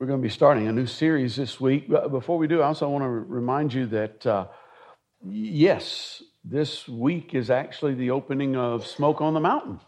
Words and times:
We're 0.00 0.06
going 0.06 0.22
to 0.22 0.26
be 0.26 0.32
starting 0.32 0.66
a 0.66 0.72
new 0.72 0.86
series 0.86 1.36
this 1.36 1.60
week. 1.60 1.86
But 1.86 2.10
before 2.10 2.38
we 2.38 2.46
do, 2.46 2.62
I 2.62 2.68
also 2.68 2.88
want 2.88 3.04
to 3.04 3.08
remind 3.10 3.74
you 3.74 3.84
that, 3.88 4.26
uh, 4.26 4.46
yes, 5.22 6.22
this 6.42 6.88
week 6.88 7.34
is 7.34 7.50
actually 7.50 7.92
the 7.92 8.12
opening 8.12 8.56
of 8.56 8.86
Smoke 8.86 9.20
on 9.20 9.34
the 9.34 9.40
Mountain. 9.40 9.78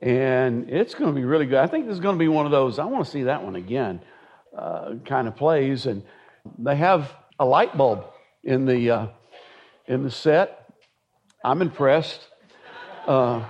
And 0.00 0.70
it's 0.70 0.94
going 0.94 1.14
to 1.14 1.14
be 1.14 1.26
really 1.26 1.44
good. 1.44 1.58
I 1.58 1.66
think 1.66 1.84
this 1.84 1.92
is 1.92 2.00
going 2.00 2.14
to 2.14 2.18
be 2.18 2.28
one 2.28 2.46
of 2.46 2.50
those, 2.50 2.78
I 2.78 2.86
want 2.86 3.04
to 3.04 3.10
see 3.10 3.24
that 3.24 3.44
one 3.44 3.56
again, 3.56 4.00
uh, 4.56 4.94
kind 5.04 5.28
of 5.28 5.36
plays. 5.36 5.84
And 5.84 6.02
they 6.58 6.76
have 6.76 7.12
a 7.38 7.44
light 7.44 7.76
bulb 7.76 8.06
in 8.42 8.64
the, 8.64 8.90
uh, 8.90 9.06
in 9.86 10.02
the 10.02 10.10
set. 10.10 10.72
I'm 11.44 11.60
impressed. 11.60 12.26
Uh, 13.06 13.44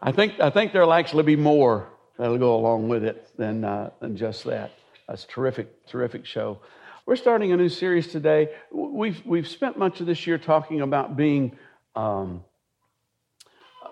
I 0.00 0.12
think, 0.12 0.40
I 0.40 0.48
think 0.48 0.72
there'll 0.72 0.94
actually 0.94 1.24
be 1.24 1.36
more 1.36 1.90
that'll 2.16 2.38
go 2.38 2.56
along 2.56 2.88
with 2.88 3.04
it 3.04 3.28
than, 3.36 3.62
uh, 3.62 3.90
than 4.00 4.16
just 4.16 4.44
that. 4.44 4.72
That's 5.12 5.26
terrific, 5.26 5.86
terrific 5.88 6.24
show. 6.24 6.60
We're 7.04 7.16
starting 7.16 7.52
a 7.52 7.56
new 7.58 7.68
series 7.68 8.06
today. 8.06 8.48
We've, 8.70 9.20
we've 9.26 9.46
spent 9.46 9.76
much 9.76 10.00
of 10.00 10.06
this 10.06 10.26
year 10.26 10.38
talking 10.38 10.80
about 10.80 11.18
being, 11.18 11.52
um, 11.94 12.42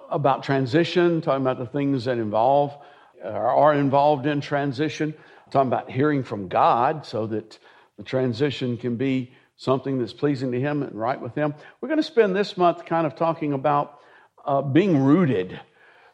about 0.08 0.42
transition, 0.44 1.20
talking 1.20 1.42
about 1.42 1.58
the 1.58 1.66
things 1.66 2.06
that 2.06 2.16
involve, 2.16 2.74
are 3.22 3.74
involved 3.74 4.24
in 4.24 4.40
transition, 4.40 5.12
talking 5.50 5.68
about 5.68 5.90
hearing 5.90 6.22
from 6.22 6.48
God 6.48 7.04
so 7.04 7.26
that 7.26 7.58
the 7.98 8.02
transition 8.02 8.78
can 8.78 8.96
be 8.96 9.30
something 9.58 9.98
that's 9.98 10.14
pleasing 10.14 10.50
to 10.52 10.58
Him 10.58 10.82
and 10.82 10.94
right 10.94 11.20
with 11.20 11.34
Him. 11.34 11.52
We're 11.82 11.88
going 11.88 11.98
to 11.98 12.02
spend 12.02 12.34
this 12.34 12.56
month 12.56 12.86
kind 12.86 13.06
of 13.06 13.14
talking 13.14 13.52
about 13.52 14.00
uh, 14.42 14.62
being 14.62 14.96
rooted 15.04 15.60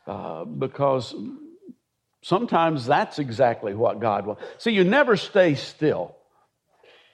uh, 0.08 0.44
because 0.46 1.14
Sometimes 2.26 2.86
that's 2.86 3.20
exactly 3.20 3.72
what 3.72 4.00
God 4.00 4.26
wants. 4.26 4.42
See, 4.58 4.72
you 4.72 4.82
never 4.82 5.16
stay 5.16 5.54
still. 5.54 6.16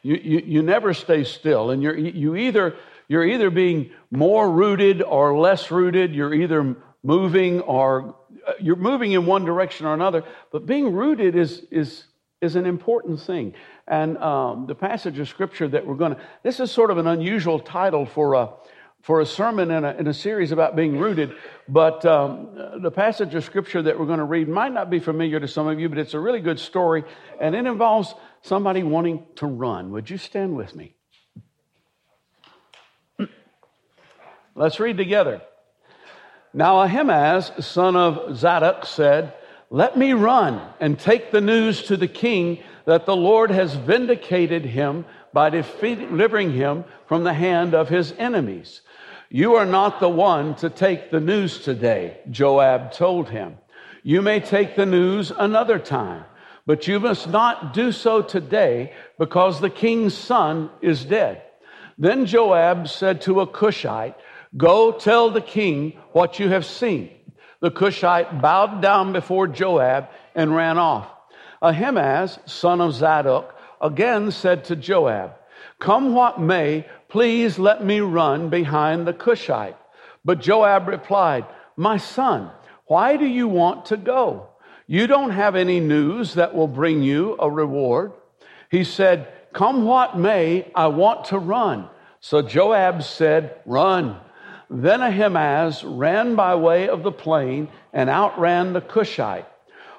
You, 0.02 0.14
you, 0.14 0.42
you 0.46 0.62
never 0.62 0.94
stay 0.94 1.24
still. 1.24 1.70
And 1.70 1.82
you're, 1.82 1.94
you 1.94 2.34
either, 2.34 2.76
you're 3.08 3.26
either 3.26 3.50
being 3.50 3.90
more 4.10 4.50
rooted 4.50 5.02
or 5.02 5.38
less 5.38 5.70
rooted. 5.70 6.14
You're 6.14 6.32
either 6.32 6.76
moving 7.02 7.60
or 7.60 8.14
uh, 8.48 8.52
you're 8.58 8.76
moving 8.76 9.12
in 9.12 9.26
one 9.26 9.44
direction 9.44 9.84
or 9.84 9.92
another. 9.92 10.24
But 10.50 10.64
being 10.64 10.94
rooted 10.94 11.36
is, 11.36 11.62
is, 11.70 12.04
is 12.40 12.56
an 12.56 12.64
important 12.64 13.20
thing. 13.20 13.52
And 13.86 14.16
um, 14.16 14.66
the 14.66 14.74
passage 14.74 15.18
of 15.18 15.28
scripture 15.28 15.68
that 15.68 15.86
we're 15.86 15.96
going 15.96 16.14
to, 16.14 16.20
this 16.42 16.58
is 16.58 16.70
sort 16.70 16.90
of 16.90 16.96
an 16.96 17.06
unusual 17.06 17.60
title 17.60 18.06
for 18.06 18.32
a, 18.32 18.48
for 19.02 19.20
a 19.20 19.26
sermon 19.26 19.70
in 19.70 19.84
a, 19.84 19.92
in 19.94 20.06
a 20.06 20.14
series 20.14 20.52
about 20.52 20.74
being 20.76 20.98
rooted. 20.98 21.34
But 21.68 22.06
um, 22.06 22.80
the 22.80 22.90
passage 22.90 23.34
of 23.34 23.44
scripture 23.44 23.82
that 23.82 23.98
we're 23.98 24.06
going 24.06 24.18
to 24.18 24.24
read 24.24 24.48
might 24.48 24.72
not 24.72 24.90
be 24.90 25.00
familiar 25.00 25.38
to 25.40 25.48
some 25.48 25.66
of 25.66 25.78
you, 25.78 25.88
but 25.88 25.98
it's 25.98 26.14
a 26.14 26.20
really 26.20 26.40
good 26.40 26.58
story, 26.58 27.04
and 27.40 27.54
it 27.54 27.66
involves 27.66 28.14
somebody 28.42 28.82
wanting 28.82 29.24
to 29.36 29.46
run. 29.46 29.90
Would 29.90 30.08
you 30.08 30.18
stand 30.18 30.56
with 30.56 30.74
me? 30.74 30.94
Let's 34.54 34.78
read 34.78 34.96
together. 34.96 35.42
Now 36.52 36.82
Ahimaaz, 36.82 37.52
son 37.64 37.96
of 37.96 38.36
Zadok, 38.36 38.84
said, 38.84 39.32
Let 39.70 39.96
me 39.96 40.12
run 40.12 40.60
and 40.78 40.98
take 40.98 41.30
the 41.30 41.40
news 41.40 41.84
to 41.84 41.96
the 41.96 42.08
king 42.08 42.62
that 42.84 43.06
the 43.06 43.16
Lord 43.16 43.50
has 43.50 43.74
vindicated 43.74 44.64
him 44.64 45.06
by 45.32 45.50
delivering 45.50 46.52
him 46.52 46.84
from 47.06 47.24
the 47.24 47.34
hand 47.34 47.74
of 47.74 47.88
his 47.88 48.12
enemies. 48.18 48.80
You 49.30 49.54
are 49.54 49.66
not 49.66 49.98
the 49.98 50.08
one 50.08 50.54
to 50.56 50.68
take 50.68 51.10
the 51.10 51.20
news 51.20 51.60
today, 51.60 52.18
Joab 52.30 52.92
told 52.92 53.30
him. 53.30 53.56
You 54.02 54.20
may 54.20 54.40
take 54.40 54.76
the 54.76 54.86
news 54.86 55.30
another 55.30 55.78
time, 55.78 56.24
but 56.66 56.86
you 56.86 57.00
must 57.00 57.28
not 57.28 57.72
do 57.72 57.92
so 57.92 58.20
today 58.20 58.92
because 59.18 59.60
the 59.60 59.70
king's 59.70 60.14
son 60.14 60.70
is 60.80 61.04
dead. 61.04 61.42
Then 61.98 62.26
Joab 62.26 62.88
said 62.88 63.22
to 63.22 63.40
a 63.40 63.46
Cushite, 63.46 64.16
Go 64.56 64.92
tell 64.92 65.30
the 65.30 65.40
king 65.40 65.98
what 66.12 66.38
you 66.38 66.48
have 66.48 66.66
seen. 66.66 67.10
The 67.60 67.70
Cushite 67.70 68.42
bowed 68.42 68.82
down 68.82 69.12
before 69.12 69.46
Joab 69.46 70.08
and 70.34 70.54
ran 70.54 70.78
off. 70.78 71.08
Ahimaaz, 71.62 72.38
son 72.44 72.80
of 72.80 72.92
Zadok, 72.92 73.51
again 73.82 74.30
said 74.30 74.64
to 74.66 74.76
Joab, 74.76 75.32
Come 75.78 76.14
what 76.14 76.40
may, 76.40 76.86
Please 77.12 77.58
let 77.58 77.84
me 77.84 78.00
run 78.00 78.48
behind 78.48 79.06
the 79.06 79.12
Cushite. 79.12 79.76
But 80.24 80.40
Joab 80.40 80.88
replied, 80.88 81.44
My 81.76 81.98
son, 81.98 82.50
why 82.86 83.18
do 83.18 83.26
you 83.26 83.48
want 83.48 83.84
to 83.86 83.98
go? 83.98 84.48
You 84.86 85.06
don't 85.06 85.32
have 85.32 85.54
any 85.54 85.78
news 85.78 86.32
that 86.34 86.54
will 86.54 86.68
bring 86.68 87.02
you 87.02 87.36
a 87.38 87.50
reward. 87.50 88.12
He 88.70 88.82
said, 88.82 89.30
Come 89.52 89.84
what 89.84 90.18
may, 90.18 90.72
I 90.74 90.86
want 90.86 91.26
to 91.26 91.38
run. 91.38 91.90
So 92.20 92.40
Joab 92.40 93.02
said, 93.02 93.60
Run. 93.66 94.16
Then 94.70 95.02
Ahimaaz 95.02 95.84
ran 95.84 96.34
by 96.34 96.54
way 96.54 96.88
of 96.88 97.02
the 97.02 97.12
plain 97.12 97.68
and 97.92 98.08
outran 98.08 98.72
the 98.72 98.80
Cushite. 98.80 99.44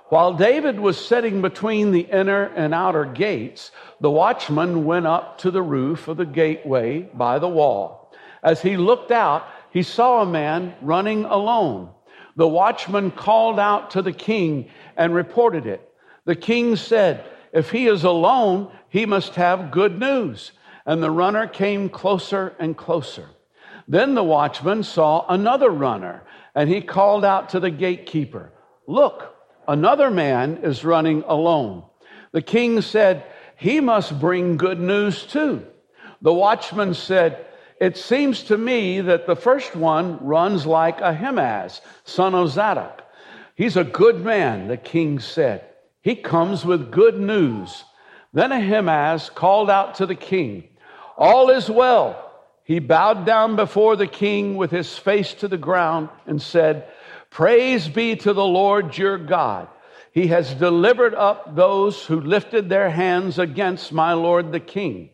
While 0.09 0.34
David 0.34 0.80
was 0.80 1.03
sitting 1.03 1.41
between 1.41 1.91
the 1.91 2.02
inner 2.02 2.44
and 2.56 2.74
outer 2.74 3.06
gates, 3.06 3.72
the 4.00 4.12
watchman 4.12 4.86
went 4.86 5.08
up 5.08 5.38
to 5.40 5.52
the 5.52 5.62
roof 5.62 6.08
of 6.08 6.18
the 6.18 6.25
gateway 6.25 7.02
by 7.14 7.40
the 7.40 7.47
wall. 7.47 8.12
As 8.44 8.62
he 8.62 8.78
looked 8.78 9.12
out, 9.12 9.47
he 9.72 9.81
saw 9.81 10.22
a 10.22 10.25
man 10.25 10.75
running 10.81 11.25
alone. 11.25 11.90
The 12.36 12.47
watchman 12.47 13.12
called 13.12 13.59
out 13.59 13.92
to 13.92 14.02
the 14.02 14.12
king 14.12 14.69
and 14.97 15.16
reported 15.16 15.66
it. 15.66 15.90
The 16.25 16.36
king 16.36 16.75
said, 16.75 17.24
If 17.52 17.72
he 17.72 17.88
is 17.88 18.03
alone, 18.03 18.72
he 18.90 19.06
must 19.06 19.36
have 19.36 19.72
good 19.72 20.00
news. 20.00 20.52
And 20.86 21.02
the 21.02 21.12
runner 21.12 21.47
came 21.47 21.90
closer 21.90 22.56
and 22.59 22.75
closer. 22.75 23.30
Then 23.88 24.16
the 24.16 24.24
watchman 24.24 24.84
saw 24.84 25.25
another 25.28 25.69
runner, 25.69 26.24
and 26.56 26.69
he 26.69 26.81
called 26.81 27.25
out 27.25 27.50
to 27.50 27.59
the 27.59 27.72
gatekeeper, 27.72 28.52
Look, 28.88 29.33
another 29.68 30.09
man 30.09 30.59
is 30.63 30.84
running 30.84 31.24
alone. 31.28 31.84
The 32.31 32.41
king 32.41 32.81
said, 32.81 33.24
he 33.63 33.79
must 33.79 34.19
bring 34.19 34.57
good 34.57 34.79
news 34.79 35.24
too. 35.24 35.66
The 36.22 36.34
watchman 36.34 36.94
said, 36.94 37.46
It 37.79 37.96
seems 37.97 38.44
to 38.44 38.57
me 38.57 39.00
that 39.00 39.25
the 39.25 39.38
first 39.38 39.74
one 39.74 40.25
runs 40.25 40.66
like 40.66 41.00
Ahimaaz, 41.00 41.81
son 42.03 42.35
of 42.35 42.50
Zadok. 42.50 43.03
He's 43.56 43.78
a 43.78 43.85
good 43.85 44.24
man, 44.24 44.68
the 44.68 44.75
king 44.75 45.19
said. 45.19 45.63
He 46.01 46.16
comes 46.16 46.66
with 46.66 46.91
good 46.91 47.18
news. 47.18 47.85
Then 48.34 48.51
Ahimaaz 48.51 49.30
called 49.30 49.69
out 49.69 49.95
to 49.95 50.06
the 50.06 50.16
king, 50.16 50.68
All 51.18 51.50
is 51.50 51.69
well. 51.69 52.19
He 52.66 52.80
bowed 52.80 53.25
down 53.25 53.56
before 53.56 53.95
the 53.95 54.07
king 54.07 54.56
with 54.56 54.72
his 54.72 54.97
face 54.97 55.34
to 55.35 55.47
the 55.47 55.57
ground 55.57 56.09
and 56.25 56.41
said, 56.41 56.88
Praise 57.34 57.90
be 57.90 58.16
to 58.16 58.32
the 58.32 58.46
Lord 58.46 58.98
your 58.98 59.18
God 59.18 59.68
he 60.14 60.28
has 60.28 60.54
delivered 60.54 61.16
up 61.16 61.56
those 61.56 62.06
who 62.06 62.22
lifted 62.22 62.70
their 62.70 62.92
hands 62.92 63.40
against 63.40 63.92
my 63.92 64.14
lord 64.14 64.52
the 64.52 64.60
king. 64.60 65.10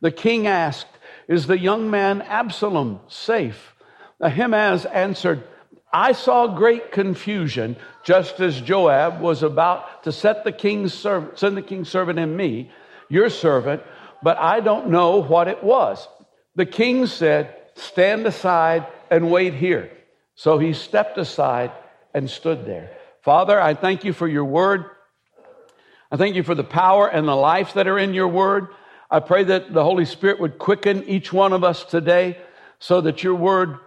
The 0.00 0.12
king 0.12 0.46
asked, 0.46 0.86
Is 1.26 1.48
the 1.48 1.58
young 1.58 1.90
man 1.90 2.22
Absalom 2.22 3.00
safe? 3.08 3.74
Ahimaaz 4.20 4.86
answered, 4.86 5.42
I 5.92 6.12
saw 6.12 6.46
great 6.46 6.92
confusion 6.92 7.76
just 8.04 8.38
as 8.38 8.60
Joab 8.60 9.20
was 9.20 9.42
about 9.42 10.04
to 10.04 10.12
set 10.12 10.44
the 10.44 10.52
king's 10.52 10.94
servant, 10.94 11.36
send 11.36 11.56
the 11.56 11.62
king's 11.62 11.88
servant 11.88 12.20
and 12.20 12.36
me, 12.36 12.70
your 13.08 13.30
servant, 13.30 13.82
but 14.22 14.38
I 14.38 14.60
don't 14.60 14.88
know 14.88 15.20
what 15.20 15.48
it 15.48 15.64
was. 15.64 16.06
The 16.54 16.66
king 16.66 17.06
said, 17.06 17.56
Stand 17.74 18.24
aside 18.24 18.86
and 19.10 19.32
wait 19.32 19.54
here. 19.54 19.90
So 20.34 20.58
he 20.58 20.72
stepped 20.72 21.18
aside 21.18 21.72
and 22.12 22.28
stood 22.28 22.66
there. 22.66 22.90
Father, 23.22 23.60
I 23.60 23.74
thank 23.74 24.04
you 24.04 24.12
for 24.12 24.28
your 24.28 24.44
word. 24.44 24.84
I 26.10 26.16
thank 26.16 26.36
you 26.36 26.42
for 26.42 26.54
the 26.54 26.64
power 26.64 27.08
and 27.08 27.26
the 27.26 27.34
life 27.34 27.74
that 27.74 27.88
are 27.88 27.98
in 27.98 28.14
your 28.14 28.28
word. 28.28 28.68
I 29.10 29.20
pray 29.20 29.44
that 29.44 29.72
the 29.72 29.82
Holy 29.82 30.04
Spirit 30.04 30.40
would 30.40 30.58
quicken 30.58 31.04
each 31.04 31.32
one 31.32 31.52
of 31.52 31.64
us 31.64 31.84
today 31.84 32.38
so 32.78 33.00
that 33.00 33.22
your 33.22 33.34
word 33.34 33.78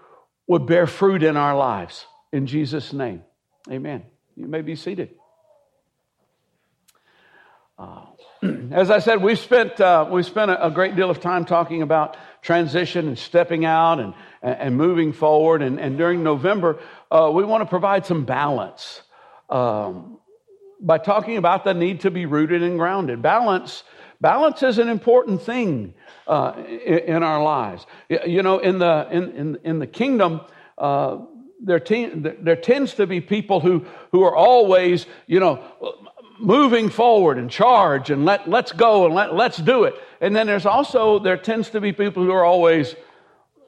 would 0.47 0.65
bear 0.65 0.87
fruit 0.87 1.23
in 1.23 1.37
our 1.37 1.55
lives. 1.55 2.05
In 2.31 2.47
Jesus' 2.47 2.93
name, 2.93 3.23
amen. 3.69 4.03
You 4.35 4.47
may 4.47 4.61
be 4.61 4.75
seated. 4.75 5.11
Uh, 7.77 8.05
as 8.71 8.89
I 8.89 8.99
said, 8.99 9.21
we've 9.21 9.39
spent, 9.39 9.79
uh, 9.79 10.07
we've 10.09 10.25
spent 10.25 10.51
a, 10.51 10.67
a, 10.67 10.71
great 10.71 10.95
deal 10.95 11.09
of 11.09 11.19
time 11.19 11.45
talking 11.45 11.81
about 11.81 12.17
transition 12.41 13.07
and 13.07 13.17
stepping 13.17 13.65
out 13.65 13.99
and, 13.99 14.13
and 14.41 14.75
moving 14.75 15.13
forward. 15.13 15.61
And, 15.61 15.79
and 15.79 15.97
during 15.97 16.23
November, 16.23 16.79
uh, 17.11 17.31
we 17.33 17.43
want 17.43 17.61
to 17.61 17.65
provide 17.65 18.05
some 18.05 18.25
balance 18.25 19.01
um, 19.49 20.19
by 20.79 20.97
talking 20.97 21.37
about 21.37 21.63
the 21.63 21.73
need 21.73 22.01
to 22.01 22.11
be 22.11 22.25
rooted 22.25 22.63
and 22.63 22.77
grounded. 22.77 23.21
Balance, 23.21 23.83
balance 24.21 24.63
is 24.63 24.77
an 24.77 24.89
important 24.89 25.41
thing 25.41 25.93
uh, 26.27 26.53
in, 26.67 26.99
in, 26.99 27.23
our 27.23 27.41
lives. 27.41 27.85
You 28.09 28.43
know, 28.43 28.59
in 28.59 28.79
the 28.79 29.07
in 29.11 29.31
in, 29.31 29.59
in 29.63 29.79
the 29.79 29.87
kingdom. 29.87 30.41
Uh, 30.77 31.19
there, 31.59 31.79
te- 31.79 32.11
there 32.13 32.55
tends 32.55 32.93
to 32.93 33.07
be 33.07 33.19
people 33.19 33.59
who, 33.59 33.83
who 34.11 34.21
are 34.21 34.35
always, 34.35 35.07
you 35.25 35.39
know, 35.39 35.63
moving 36.39 36.89
forward 36.89 37.37
and 37.37 37.49
charge 37.49 38.09
and 38.09 38.25
let, 38.25 38.49
let's 38.49 38.71
go 38.71 39.05
and 39.05 39.15
let, 39.15 39.33
let's 39.33 39.57
do 39.57 39.83
it. 39.83 39.95
And 40.21 40.35
then 40.35 40.47
there's 40.47 40.65
also, 40.65 41.19
there 41.19 41.37
tends 41.37 41.69
to 41.71 41.81
be 41.81 41.91
people 41.91 42.23
who 42.23 42.31
are 42.31 42.45
always, 42.45 42.95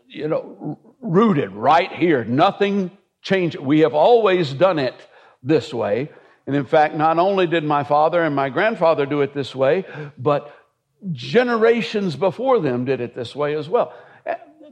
you 0.07 0.27
know, 0.27 0.80
rooted 1.01 1.51
right 1.51 1.92
here. 1.92 2.24
Nothing 2.24 2.92
changed. 3.21 3.57
We 3.57 3.80
have 3.81 3.94
always 3.94 4.54
done 4.54 4.80
it 4.80 4.95
this 5.44 5.74
way. 5.74 6.10
And 6.48 6.56
in 6.56 6.66
fact, 6.66 6.95
not 6.95 7.19
only 7.19 7.48
did 7.48 7.63
my 7.63 7.83
father 7.83 8.24
and 8.24 8.36
my 8.36 8.50
grandfather 8.50 9.06
do 9.06 9.21
it 9.21 9.33
this 9.33 9.54
way, 9.54 9.86
but 10.18 10.54
generations 11.12 12.16
before 12.16 12.60
them 12.60 12.86
did 12.86 13.01
it 13.01 13.16
this 13.16 13.36
way 13.36 13.56
as 13.56 13.69
well. 13.69 13.94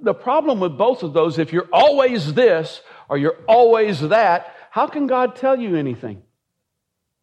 The 0.02 0.14
problem 0.14 0.60
with 0.60 0.78
both 0.78 1.02
of 1.04 1.14
those, 1.14 1.40
if 1.40 1.52
you're 1.52 1.70
always 1.74 2.34
this 2.34 2.82
or 3.10 3.18
you're 3.18 3.38
always 3.48 4.00
that, 4.02 4.56
how 4.70 4.88
can 4.88 5.08
God 5.08 5.36
tell 5.36 5.60
you 5.60 5.76
anything? 5.76 6.22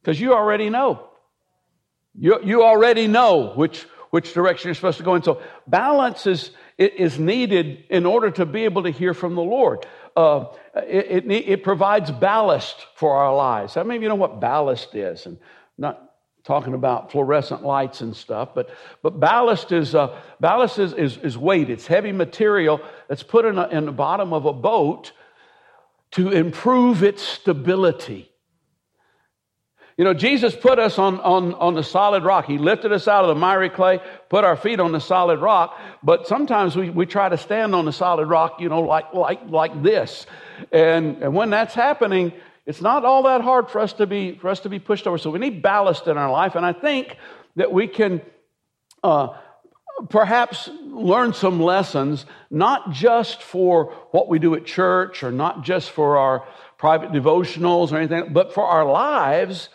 Because 0.05 0.21
you 0.21 0.35
already 0.35 0.69
know. 0.69 1.09
You, 2.15 2.39
you 2.45 2.63
already 2.63 3.07
know 3.07 3.55
which, 3.55 3.85
which 4.11 4.35
direction 4.35 4.69
you're 4.69 4.75
supposed 4.75 4.99
to 4.99 5.03
go 5.03 5.15
in. 5.15 5.23
So 5.23 5.41
balance 5.67 6.27
is, 6.27 6.51
is 6.77 7.19
needed 7.19 7.85
in 7.89 8.05
order 8.05 8.31
to 8.33 8.45
be 8.45 8.65
able 8.65 8.83
to 8.83 8.91
hear 8.91 9.15
from 9.15 9.35
the 9.35 9.43
Lord. 9.43 9.87
Uh, 10.15 10.45
it, 10.77 11.25
it, 11.25 11.49
it, 11.49 11.65
provides 11.65 12.11
ballast 12.11 12.87
for 12.97 13.17
our 13.17 13.35
lives. 13.35 13.75
How 13.75 13.83
many 13.83 13.97
of 13.97 14.03
you 14.03 14.11
know 14.11 14.15
what 14.15 14.41
ballast 14.41 14.95
is? 14.95 15.25
And 15.25 15.39
not 15.79 16.13
talking 16.45 16.75
about 16.75 17.11
fluorescent 17.11 17.63
lights 17.65 18.03
and 18.03 18.15
stuff, 18.15 18.51
but, 18.55 18.69
but 19.01 19.19
ballast, 19.19 19.73
is, 19.73 19.95
uh, 19.95 20.21
ballast 20.39 20.79
is, 20.79 20.93
is, 20.93 21.17
is, 21.17 21.39
weight. 21.39 21.71
It's 21.71 21.87
heavy 21.87 22.13
material 22.13 22.83
that's 23.09 23.23
put 23.23 23.47
in, 23.47 23.57
a, 23.57 23.69
in 23.69 23.87
the 23.87 23.93
bottom 23.93 24.35
of 24.35 24.45
a 24.45 24.53
boat 24.53 25.13
to 26.11 26.31
improve 26.31 27.03
its 27.03 27.23
stability. 27.23 28.31
You 29.97 30.05
know, 30.05 30.15
Jesus 30.15 30.57
put 30.57 30.81
us 30.81 30.99
on, 30.99 31.21
on, 31.21 31.55
on 31.55 31.75
the 31.75 31.85
solid 31.85 32.25
rock. 32.25 32.47
He 32.47 32.59
lifted 32.59 32.93
us 32.93 33.07
out 33.07 33.25
of 33.25 33.29
the 33.29 33.37
miry 33.37 33.71
clay, 33.71 34.01
put 34.29 34.43
our 34.43 34.57
feet 34.57 34.81
on 34.81 34.91
the 34.91 34.99
solid 34.99 35.41
rock. 35.41 35.79
But 36.03 36.27
sometimes 36.27 36.75
we, 36.75 36.91
we 36.91 37.07
try 37.07 37.29
to 37.29 37.39
stand 37.39 37.77
on 37.77 37.85
the 37.85 37.93
solid 37.93 38.27
rock, 38.27 38.61
you 38.61 38.69
know, 38.69 38.81
like, 38.81 39.15
like, 39.15 39.49
like 39.49 39.83
this. 39.85 40.27
And, 40.73 41.23
and 41.23 41.33
when 41.33 41.51
that's 41.51 41.75
happening, 41.75 42.33
it's 42.67 42.81
not 42.81 43.05
all 43.05 43.23
that 43.25 43.43
hard 43.43 43.71
for 43.71 43.81
us 43.81 43.93
to 43.95 44.07
be, 44.07 44.37
for 44.37 44.49
us 44.49 44.61
to 44.61 44.69
be 44.69 44.81
pushed 44.81 45.07
over. 45.07 45.17
So 45.17 45.31
we 45.31 45.39
need 45.39 45.63
ballast 45.63 46.09
in 46.09 46.19
our 46.19 46.31
life. 46.31 46.57
And 46.57 46.67
I 46.67 46.73
think 46.73 47.17
that 47.55 47.73
we 47.73 47.87
can 47.87 48.21
uh, 49.05 49.29
perhaps 50.09 50.69
learn 50.83 51.35
some 51.35 51.61
lessons, 51.61 52.27
not 52.51 52.91
just 52.91 53.45
for 53.45 53.93
what 54.11 54.29
we 54.29 54.41
do 54.41 54.57
at 54.57 54.67
church 54.67 55.23
or 55.23 55.31
not 55.31 55.63
just 55.63 55.91
for 55.91 56.19
our 56.19 56.49
private 56.79 57.13
devotionals 57.13 57.93
or 57.93 57.99
anything, 57.99 58.33
but 58.33 58.53
for 58.53 58.65
our 58.65 58.85
lives 58.85 59.69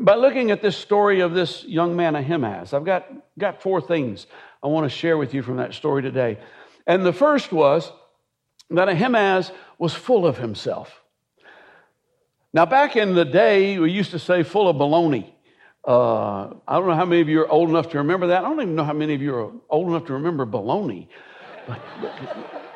by 0.00 0.14
looking 0.14 0.50
at 0.50 0.62
this 0.62 0.76
story 0.76 1.20
of 1.20 1.34
this 1.34 1.64
young 1.64 1.96
man 1.96 2.16
Ahimaaz, 2.16 2.72
I've 2.72 2.84
got, 2.84 3.06
got 3.38 3.62
four 3.62 3.80
things 3.80 4.26
I 4.62 4.68
want 4.68 4.90
to 4.90 4.96
share 4.96 5.16
with 5.16 5.34
you 5.34 5.42
from 5.42 5.56
that 5.56 5.74
story 5.74 6.02
today. 6.02 6.38
And 6.86 7.04
the 7.04 7.12
first 7.12 7.52
was 7.52 7.90
that 8.70 8.88
Ahimaaz 8.88 9.52
was 9.78 9.94
full 9.94 10.26
of 10.26 10.38
himself. 10.38 11.02
Now, 12.54 12.66
back 12.66 12.96
in 12.96 13.14
the 13.14 13.24
day, 13.24 13.78
we 13.78 13.90
used 13.90 14.10
to 14.10 14.18
say 14.18 14.42
full 14.42 14.68
of 14.68 14.76
baloney. 14.76 15.30
Uh, 15.86 16.54
I 16.68 16.78
don't 16.78 16.86
know 16.86 16.94
how 16.94 17.04
many 17.04 17.22
of 17.22 17.28
you 17.28 17.40
are 17.40 17.48
old 17.48 17.70
enough 17.70 17.90
to 17.90 17.98
remember 17.98 18.28
that. 18.28 18.44
I 18.44 18.48
don't 18.48 18.60
even 18.60 18.74
know 18.74 18.84
how 18.84 18.92
many 18.92 19.14
of 19.14 19.22
you 19.22 19.34
are 19.34 19.52
old 19.68 19.88
enough 19.88 20.06
to 20.06 20.12
remember 20.14 20.46
baloney. 20.46 21.08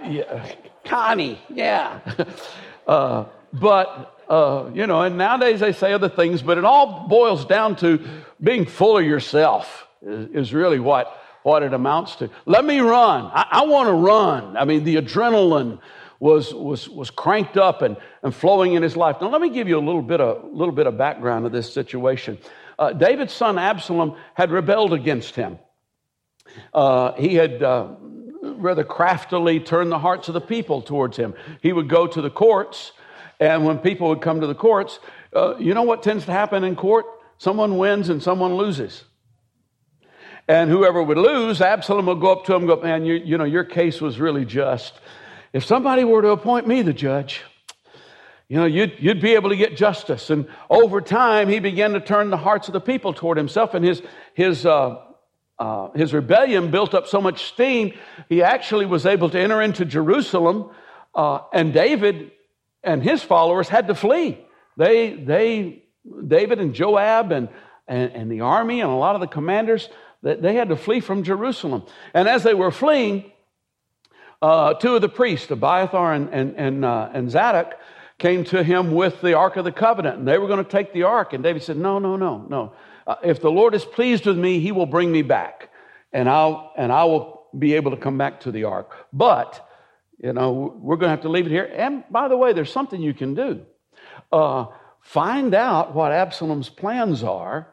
Yeah, 0.09 0.55
Connie, 0.85 1.41
yeah. 1.49 2.01
Uh, 2.87 3.25
but 3.61 4.17
uh, 4.29 4.71
you 4.75 4.87
know, 4.87 5.03
and 5.03 5.17
nowadays 5.17 5.61
they 5.61 5.73
say 5.73 5.93
other 5.93 6.09
things, 6.09 6.43
but 6.43 6.59
it 6.59 6.65
all 6.65 7.07
boils 7.09 7.45
down 7.45 7.77
to 7.77 8.05
being 8.43 8.67
full 8.67 8.99
of 8.99 9.05
yourself 9.05 9.87
is, 10.03 10.49
is 10.49 10.55
really 10.55 10.81
what, 10.81 11.17
what 11.43 11.63
it 11.63 11.73
amounts 11.73 12.17
to. 12.17 12.31
Let 12.45 12.65
me 12.65 12.81
run. 12.81 13.31
I, 13.33 13.47
I 13.51 13.65
want 13.67 13.89
to 13.89 13.93
run. 13.93 14.57
I 14.57 14.65
mean, 14.65 14.85
the 14.85 14.97
adrenaline 14.97 15.79
was, 16.19 16.53
was, 16.53 16.89
was 16.89 17.11
cranked 17.11 17.57
up 17.57 17.83
and, 17.83 17.97
and 18.23 18.35
flowing 18.35 18.75
in 18.75 18.83
his 18.83 18.97
life. 18.97 19.17
Now, 19.21 19.29
let 19.29 19.41
me 19.41 19.51
give 19.51 19.69
you 19.69 19.79
a 19.79 19.85
little 19.85 20.03
bit 20.03 20.21
of, 20.21 20.53
little 20.53 20.75
bit 20.75 20.87
of 20.87 20.99
background 20.99 21.47
of 21.47 21.53
this 21.53 21.73
situation. 21.73 22.39
Uh, 22.79 22.93
David's 22.93 23.33
son 23.33 23.59
Absalom 23.59 24.17
had 24.35 24.51
rebelled 24.51 24.93
against 24.93 25.37
him. 25.37 25.59
Uh, 26.75 27.13
he 27.13 27.35
had 27.35 27.63
uh, 27.63 27.89
rather 28.43 28.85
craftily 28.85 29.61
turned 29.61 29.93
the 29.93 29.99
hearts 29.99 30.29
of 30.29 30.35
the 30.35 30.41
people 30.41 30.83
towards 30.83 31.17
him. 31.17 31.35
He 31.63 31.73
would 31.73 31.89
go 31.89 32.07
to 32.07 32.21
the 32.21 32.31
courts 32.31 32.93
and 33.41 33.65
when 33.65 33.79
people 33.79 34.09
would 34.09 34.23
come 34.23 34.41
to 34.41 34.47
the 34.47 34.55
courts, 34.55 34.99
uh, 35.35 35.57
you 35.59 35.75
know 35.75 35.83
what 35.83 36.03
tends 36.03 36.25
to 36.27 36.33
happen 36.33 36.65
in 36.65 36.77
court? 36.77 37.07
Someone 37.39 37.77
wins 37.77 38.09
and 38.09 38.23
someone 38.23 38.57
loses. 38.57 39.05
And 40.49 40.71
whoever 40.71 41.03
would 41.03 41.19
lose, 41.19 41.61
Absalom 41.61 42.07
would 42.07 42.21
go 42.21 42.33
up 42.33 42.45
to 42.47 42.55
him 42.55 42.63
and 42.63 42.69
go, 42.69 42.81
Man, 42.81 43.05
you, 43.05 43.15
you 43.15 43.37
know, 43.37 43.45
your 43.45 43.65
case 43.65 44.01
was 44.01 44.21
really 44.21 44.45
just. 44.45 44.95
If 45.53 45.65
somebody 45.65 46.05
were 46.05 46.23
to 46.23 46.29
appoint 46.29 46.67
me 46.67 46.83
the 46.83 46.93
judge, 46.93 47.43
you 48.49 48.57
know, 48.57 48.65
you'd, 48.65 48.95
you'd 49.01 49.21
be 49.21 49.35
able 49.35 49.51
to 49.51 49.57
get 49.57 49.77
justice. 49.77 50.31
And 50.31 50.47
over 50.71 51.01
time, 51.01 51.49
he 51.49 51.59
began 51.59 51.93
to 51.93 52.01
turn 52.01 52.31
the 52.31 52.37
hearts 52.37 52.69
of 52.69 52.75
the 52.75 52.81
people 52.81 53.13
toward 53.13 53.37
himself, 53.37 53.75
and 53.75 53.85
his, 53.85 54.03
his, 54.35 54.65
uh, 54.65 55.03
uh, 55.59 55.91
his 55.93 56.15
rebellion 56.15 56.71
built 56.71 56.95
up 56.95 57.09
so 57.09 57.21
much 57.21 57.47
steam, 57.47 57.93
he 58.29 58.43
actually 58.43 58.87
was 58.87 59.05
able 59.05 59.31
to 59.31 59.41
enter 59.41 59.61
into 59.63 59.85
Jerusalem. 59.85 60.71
Uh, 61.15 61.41
and 61.53 61.73
David 61.73 62.31
and 62.87 63.03
his 63.03 63.23
followers 63.23 63.69
had 63.69 63.89
to 63.89 63.95
flee. 63.95 64.39
They, 64.77 65.13
they, 65.13 65.83
David 66.27 66.61
and 66.61 66.75
Joab 66.75 67.33
and, 67.33 67.49
and, 67.89 68.13
and 68.13 68.33
the 68.33 68.41
army 68.41 68.81
and 68.81 68.91
a 68.91 68.95
lot 68.95 69.15
of 69.15 69.21
the 69.21 69.27
commanders, 69.27 69.89
they, 70.23 70.37
they 70.37 70.55
had 70.55 70.69
to 70.71 70.77
flee 70.77 71.01
from 71.01 71.25
Jerusalem. 71.25 71.85
And 72.15 72.29
as 72.29 72.43
they 72.43 72.55
were 72.55 72.71
fleeing, 72.71 73.31
uh, 74.41 74.75
two 74.75 74.95
of 74.95 75.03
the 75.03 75.09
priests, 75.09 75.51
Abiathar 75.51 76.15
and, 76.15 76.29
and, 76.33 76.55
and, 76.57 76.85
uh, 76.85 77.11
and 77.13 77.31
Zadok, 77.31 77.75
came 78.19 78.45
to 78.45 78.63
him 78.63 78.93
with 78.93 79.21
the 79.21 79.35
Ark 79.35 79.57
of 79.57 79.65
the 79.65 79.73
Covenant, 79.73 80.19
and 80.19 80.29
they 80.29 80.39
were 80.39 80.49
going 80.49 80.65
to 80.65 80.71
take 80.71 80.93
the 80.93 81.03
Ark. 81.03 81.33
And 81.33 81.43
David 81.43 81.63
said, 81.63 81.77
No, 81.77 81.99
no, 81.99 82.17
no, 82.17 82.47
no. 82.49 82.73
Uh, 83.07 83.17
if 83.23 83.41
the 83.41 83.51
Lord 83.51 83.75
is 83.75 83.85
pleased 83.85 84.27
with 84.27 84.39
me, 84.39 84.61
he 84.61 84.73
will 84.73 84.87
bring 84.87 85.13
me 85.13 85.23
back, 85.23 85.71
and, 86.13 86.29
I'll, 86.29 86.73
and 86.77 86.91
I 86.91 87.05
will 87.05 87.47
be 87.59 87.75
able 87.75 87.91
to 87.91 87.97
come 87.97 88.17
back 88.17 88.41
to 88.41 88.51
the 88.51 88.65
Ark. 88.65 89.07
But 89.13 89.66
you 90.19 90.33
know, 90.33 90.75
we're 90.79 90.97
going 90.97 91.07
to 91.07 91.11
have 91.11 91.23
to 91.23 91.29
leave 91.29 91.47
it 91.47 91.51
here. 91.51 91.71
And 91.75 92.05
by 92.11 92.29
the 92.29 92.37
way, 92.37 92.53
there's 92.53 92.73
something 92.73 93.01
you 93.01 93.15
can 93.15 93.35
do. 93.35 93.63
Uh, 94.33 94.67
find 95.01 95.55
out 95.55 95.95
what 95.95 96.13
Absalom's 96.13 96.69
plans 96.69 97.23
are, 97.23 97.69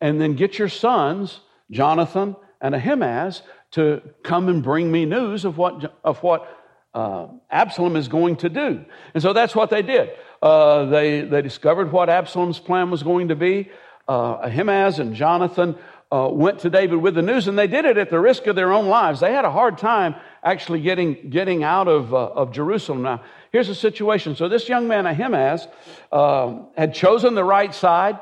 and 0.00 0.20
then 0.20 0.34
get 0.34 0.58
your 0.58 0.68
sons, 0.68 1.40
Jonathan 1.70 2.36
and 2.60 2.74
Ahimaaz, 2.74 3.42
to 3.72 4.02
come 4.22 4.48
and 4.48 4.62
bring 4.62 4.90
me 4.90 5.04
news 5.04 5.44
of 5.44 5.58
what, 5.58 5.98
of 6.02 6.22
what 6.22 6.48
uh, 6.94 7.28
Absalom 7.50 7.96
is 7.96 8.08
going 8.08 8.36
to 8.36 8.48
do. 8.48 8.84
And 9.14 9.22
so 9.22 9.32
that's 9.32 9.54
what 9.54 9.70
they 9.70 9.82
did. 9.82 10.10
Uh, 10.42 10.86
they, 10.86 11.22
they 11.22 11.42
discovered 11.42 11.92
what 11.92 12.08
Absalom's 12.08 12.58
plan 12.58 12.90
was 12.90 13.02
going 13.02 13.28
to 13.28 13.36
be. 13.36 13.70
Uh, 14.08 14.38
Ahimaaz 14.44 14.98
and 14.98 15.14
Jonathan 15.14 15.76
uh, 16.10 16.28
went 16.30 16.60
to 16.60 16.70
David 16.70 16.96
with 16.96 17.14
the 17.14 17.22
news, 17.22 17.48
and 17.48 17.58
they 17.58 17.66
did 17.66 17.84
it 17.84 17.98
at 17.98 18.10
the 18.10 18.20
risk 18.20 18.46
of 18.46 18.56
their 18.56 18.72
own 18.72 18.86
lives. 18.86 19.20
They 19.20 19.32
had 19.32 19.44
a 19.44 19.50
hard 19.50 19.78
time 19.78 20.14
actually 20.46 20.80
getting, 20.80 21.28
getting 21.28 21.64
out 21.64 21.88
of, 21.88 22.14
uh, 22.14 22.28
of 22.28 22.52
Jerusalem. 22.52 23.02
Now, 23.02 23.22
here's 23.50 23.66
the 23.66 23.74
situation. 23.74 24.36
So, 24.36 24.48
this 24.48 24.68
young 24.68 24.86
man, 24.86 25.04
Ahimaaz, 25.04 25.66
uh, 26.12 26.60
had 26.76 26.94
chosen 26.94 27.34
the 27.34 27.44
right 27.44 27.74
side. 27.74 28.20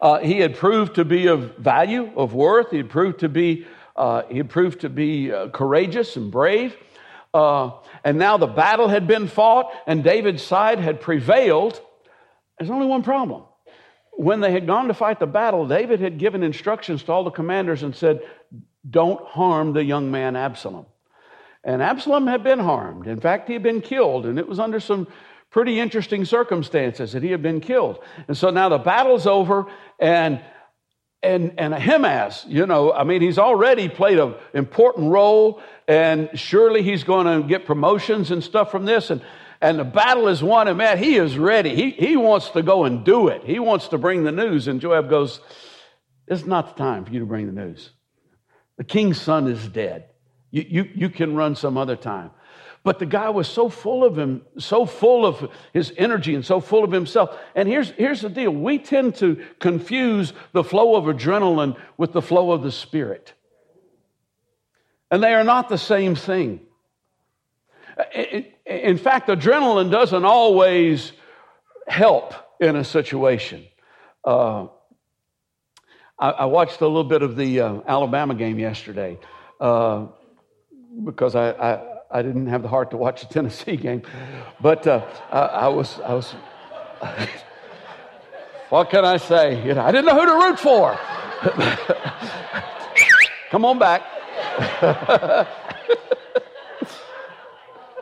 Uh, 0.00 0.18
he 0.18 0.38
had 0.38 0.54
proved 0.54 0.96
to 0.96 1.04
be 1.06 1.26
of 1.26 1.56
value, 1.56 2.12
of 2.14 2.34
worth. 2.34 2.70
He 2.70 2.76
had 2.76 2.90
proved 2.90 3.20
to 3.20 3.28
be, 3.28 3.66
uh, 3.96 4.22
he 4.28 4.36
had 4.36 4.50
proved 4.50 4.82
to 4.82 4.90
be 4.90 5.32
uh, 5.32 5.48
courageous 5.48 6.16
and 6.16 6.30
brave. 6.30 6.76
and 7.32 8.18
now 8.18 8.36
the 8.36 8.46
battle 8.46 8.88
had 8.88 9.06
been 9.06 9.28
fought, 9.28 9.72
and 9.86 10.04
David's 10.04 10.42
side 10.42 10.78
had 10.78 11.00
prevailed. 11.00 11.80
There's 12.58 12.70
only 12.70 12.86
one 12.86 13.02
problem 13.02 13.44
when 14.12 14.40
they 14.40 14.50
had 14.50 14.66
gone 14.66 14.88
to 14.88 14.94
fight 14.94 15.20
the 15.20 15.26
battle, 15.28 15.64
David 15.64 16.00
had 16.00 16.18
given 16.18 16.42
instructions 16.42 17.04
to 17.04 17.12
all 17.12 17.22
the 17.22 17.30
commanders 17.30 17.84
and 17.84 17.94
said, 17.94 18.20
Don't 18.90 19.24
harm 19.24 19.72
the 19.74 19.84
young 19.84 20.10
man 20.10 20.34
Absalom. 20.34 20.86
And 21.64 21.82
Absalom 21.82 22.26
had 22.26 22.42
been 22.42 22.58
harmed. 22.58 23.06
In 23.06 23.20
fact, 23.20 23.48
he 23.48 23.54
had 23.54 23.62
been 23.62 23.80
killed, 23.80 24.26
and 24.26 24.38
it 24.38 24.48
was 24.48 24.58
under 24.58 24.80
some 24.80 25.08
pretty 25.50 25.80
interesting 25.80 26.24
circumstances 26.24 27.12
that 27.12 27.22
he 27.22 27.30
had 27.30 27.42
been 27.42 27.60
killed. 27.60 27.98
And 28.28 28.36
so 28.36 28.50
now 28.50 28.68
the 28.68 28.78
battle's 28.78 29.26
over, 29.26 29.66
and 29.98 30.42
and 31.22 31.54
and 31.58 31.74
Ahimaaz, 31.74 32.44
you 32.48 32.66
know, 32.66 32.92
I 32.92 33.02
mean, 33.02 33.22
he's 33.22 33.38
already 33.38 33.88
played 33.88 34.18
an 34.18 34.34
important 34.54 35.10
role, 35.10 35.60
and 35.88 36.30
surely 36.34 36.82
he's 36.82 37.02
going 37.02 37.26
to 37.26 37.46
get 37.46 37.66
promotions 37.66 38.30
and 38.30 38.42
stuff 38.42 38.70
from 38.70 38.84
this. 38.84 39.10
And 39.10 39.20
and 39.60 39.78
the 39.78 39.84
battle 39.84 40.28
is 40.28 40.42
won, 40.42 40.68
and 40.68 40.78
man, 40.78 40.98
he 40.98 41.16
is 41.16 41.36
ready. 41.36 41.74
He, 41.74 41.90
he 41.90 42.16
wants 42.16 42.50
to 42.50 42.62
go 42.62 42.84
and 42.84 43.04
do 43.04 43.28
it. 43.28 43.42
He 43.44 43.58
wants 43.58 43.88
to 43.88 43.98
bring 43.98 44.22
the 44.22 44.30
news. 44.30 44.68
And 44.68 44.80
Joab 44.80 45.10
goes, 45.10 45.40
It's 46.28 46.46
not 46.46 46.76
the 46.76 46.82
time 46.82 47.04
for 47.04 47.12
you 47.12 47.20
to 47.20 47.26
bring 47.26 47.46
the 47.46 47.60
news. 47.60 47.90
The 48.76 48.84
king's 48.84 49.20
son 49.20 49.48
is 49.48 49.66
dead. 49.66 50.10
You, 50.50 50.64
you, 50.68 50.90
you 50.94 51.08
can 51.08 51.34
run 51.34 51.56
some 51.56 51.76
other 51.76 51.96
time. 51.96 52.30
But 52.84 52.98
the 52.98 53.06
guy 53.06 53.28
was 53.28 53.48
so 53.48 53.68
full 53.68 54.04
of 54.04 54.16
him, 54.16 54.42
so 54.58 54.86
full 54.86 55.26
of 55.26 55.50
his 55.72 55.92
energy 55.96 56.34
and 56.34 56.44
so 56.44 56.60
full 56.60 56.84
of 56.84 56.92
himself. 56.92 57.36
And 57.54 57.68
here's, 57.68 57.90
here's 57.90 58.22
the 58.22 58.28
deal 58.28 58.50
we 58.50 58.78
tend 58.78 59.16
to 59.16 59.44
confuse 59.58 60.32
the 60.52 60.64
flow 60.64 60.94
of 60.94 61.04
adrenaline 61.04 61.76
with 61.96 62.12
the 62.12 62.22
flow 62.22 62.52
of 62.52 62.62
the 62.62 62.72
Spirit. 62.72 63.34
And 65.10 65.22
they 65.22 65.34
are 65.34 65.44
not 65.44 65.68
the 65.68 65.78
same 65.78 66.14
thing. 66.14 66.60
In 68.64 68.96
fact, 68.96 69.28
adrenaline 69.28 69.90
doesn't 69.90 70.24
always 70.24 71.12
help 71.88 72.34
in 72.60 72.76
a 72.76 72.84
situation. 72.84 73.66
Uh, 74.24 74.68
I, 76.18 76.30
I, 76.30 76.44
watched 76.44 76.80
a 76.80 76.86
little 76.86 77.04
bit 77.04 77.22
of 77.22 77.36
the 77.36 77.60
uh, 77.60 77.80
Alabama 77.86 78.34
game 78.34 78.58
yesterday 78.58 79.18
uh, 79.60 80.06
because 81.04 81.34
I, 81.34 81.50
I, 81.50 81.98
I, 82.10 82.22
didn't 82.22 82.46
have 82.46 82.62
the 82.62 82.68
heart 82.68 82.90
to 82.90 82.96
watch 82.96 83.20
the 83.20 83.26
Tennessee 83.32 83.76
game, 83.76 84.02
but 84.60 84.86
uh, 84.86 85.04
I, 85.30 85.38
I, 85.38 85.68
was 85.68 86.00
I 86.00 86.14
was. 86.14 86.34
what 88.70 88.90
can 88.90 89.04
I 89.04 89.16
say? 89.16 89.64
You 89.64 89.74
know, 89.74 89.82
I 89.82 89.92
didn't 89.92 90.06
know 90.06 90.18
who 90.18 90.26
to 90.26 90.32
root 90.32 90.58
for. 90.58 90.98
Come 93.50 93.64
on 93.64 93.78
back. 93.78 94.02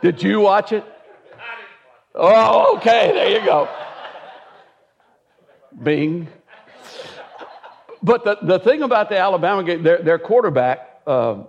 Did 0.01 0.21
you 0.21 0.41
watch 0.41 0.71
it? 0.71 0.83
Oh, 2.13 2.77
okay. 2.77 3.11
There 3.13 3.29
you 3.29 3.45
go. 3.45 3.69
Bing. 5.81 6.27
But 8.01 8.23
the, 8.23 8.37
the 8.41 8.59
thing 8.59 8.83
about 8.83 9.09
the 9.09 9.17
Alabama 9.17 9.63
game, 9.63 9.83
their, 9.83 10.01
their 10.01 10.19
quarterback, 10.19 11.01
uh, 11.05 11.43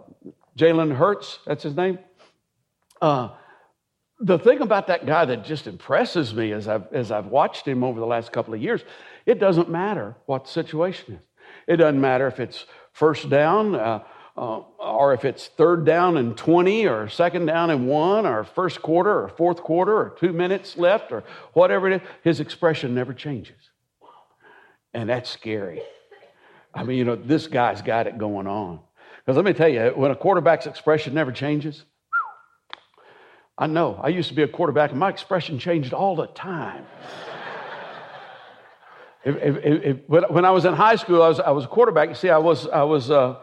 Jalen 0.59 0.95
Hurts, 0.95 1.39
that's 1.47 1.63
his 1.63 1.77
name. 1.77 2.01
Uh, 3.01 3.31
the 4.21 4.39
thing 4.39 4.61
about 4.61 4.89
that 4.89 5.07
guy 5.07 5.25
that 5.25 5.45
just 5.45 5.69
impresses 5.69 6.35
me 6.35 6.53
as 6.53 6.67
I've, 6.67 6.93
as 6.93 7.13
I've 7.13 7.27
watched 7.27 7.67
him 7.67 7.85
over 7.85 8.01
the 8.01 8.07
last 8.07 8.33
couple 8.33 8.53
of 8.53 8.61
years, 8.61 8.83
it 9.25 9.39
doesn't 9.39 9.71
matter 9.71 10.17
what 10.27 10.45
the 10.45 10.51
situation 10.51 11.15
is. 11.15 11.21
It 11.69 11.77
doesn't 11.77 12.01
matter 12.01 12.27
if 12.27 12.41
it's 12.41 12.67
first 12.93 13.31
down, 13.31 13.77
uh, 13.77 14.03
uh, 14.37 14.63
or 14.79 15.15
if 15.15 15.25
it's 15.25 15.47
third 15.47 15.85
down 15.85 16.17
and 16.17 16.37
20 16.37 16.87
or 16.87 17.09
second 17.09 17.47
down 17.47 17.71
and 17.71 17.87
one 17.87 18.27
or 18.27 18.43
first 18.43 18.83
quarter 18.83 19.23
or 19.23 19.29
fourth 19.29 19.63
quarter 19.63 19.97
or 19.97 20.17
two 20.19 20.33
minutes 20.33 20.77
left 20.77 21.13
or 21.13 21.23
whatever 21.53 21.89
it 21.89 22.03
is, 22.03 22.09
his 22.25 22.41
expression 22.41 22.95
never 22.95 23.15
changes. 23.15 23.71
And 24.93 25.09
that's 25.09 25.31
scary. 25.31 25.83
I 26.75 26.83
mean, 26.83 26.99
you 26.99 27.05
know, 27.05 27.17
this 27.17 27.47
guy's 27.47 27.83
got 27.83 28.09
it 28.09 28.19
going 28.19 28.47
on. 28.47 28.81
Because 29.29 29.37
let 29.37 29.45
me 29.45 29.53
tell 29.53 29.69
you, 29.69 29.93
when 29.95 30.11
a 30.11 30.17
quarterback's 30.17 30.65
expression 30.65 31.13
never 31.13 31.33
changes, 31.33 31.85
I 33.59 33.67
know. 33.67 34.01
I 34.03 34.09
used 34.09 34.31
to 34.31 34.35
be 34.35 34.43
a 34.43 34.49
quarterback 34.49 34.89
and 34.93 34.99
my 34.99 35.11
expression 35.11 35.59
changed 35.59 35.93
all 35.93 36.17
the 36.17 36.29
time. 36.29 36.87
if, 39.27 39.37
if, 39.37 39.85
if, 39.85 40.09
when 40.09 40.47
I 40.47 40.51
was 40.51 40.65
in 40.65 40.73
high 40.73 40.97
school, 40.97 41.23
I 41.23 41.29
was, 41.29 41.41
I 41.41 41.51
was 41.51 41.67
a 41.67 41.69
quarterback. 41.69 42.09
You 42.09 42.15
see, 42.15 42.31
I 42.31 42.39
was, 42.39 42.67
I 42.69 42.85
was, 42.85 43.11
uh, 43.11 43.37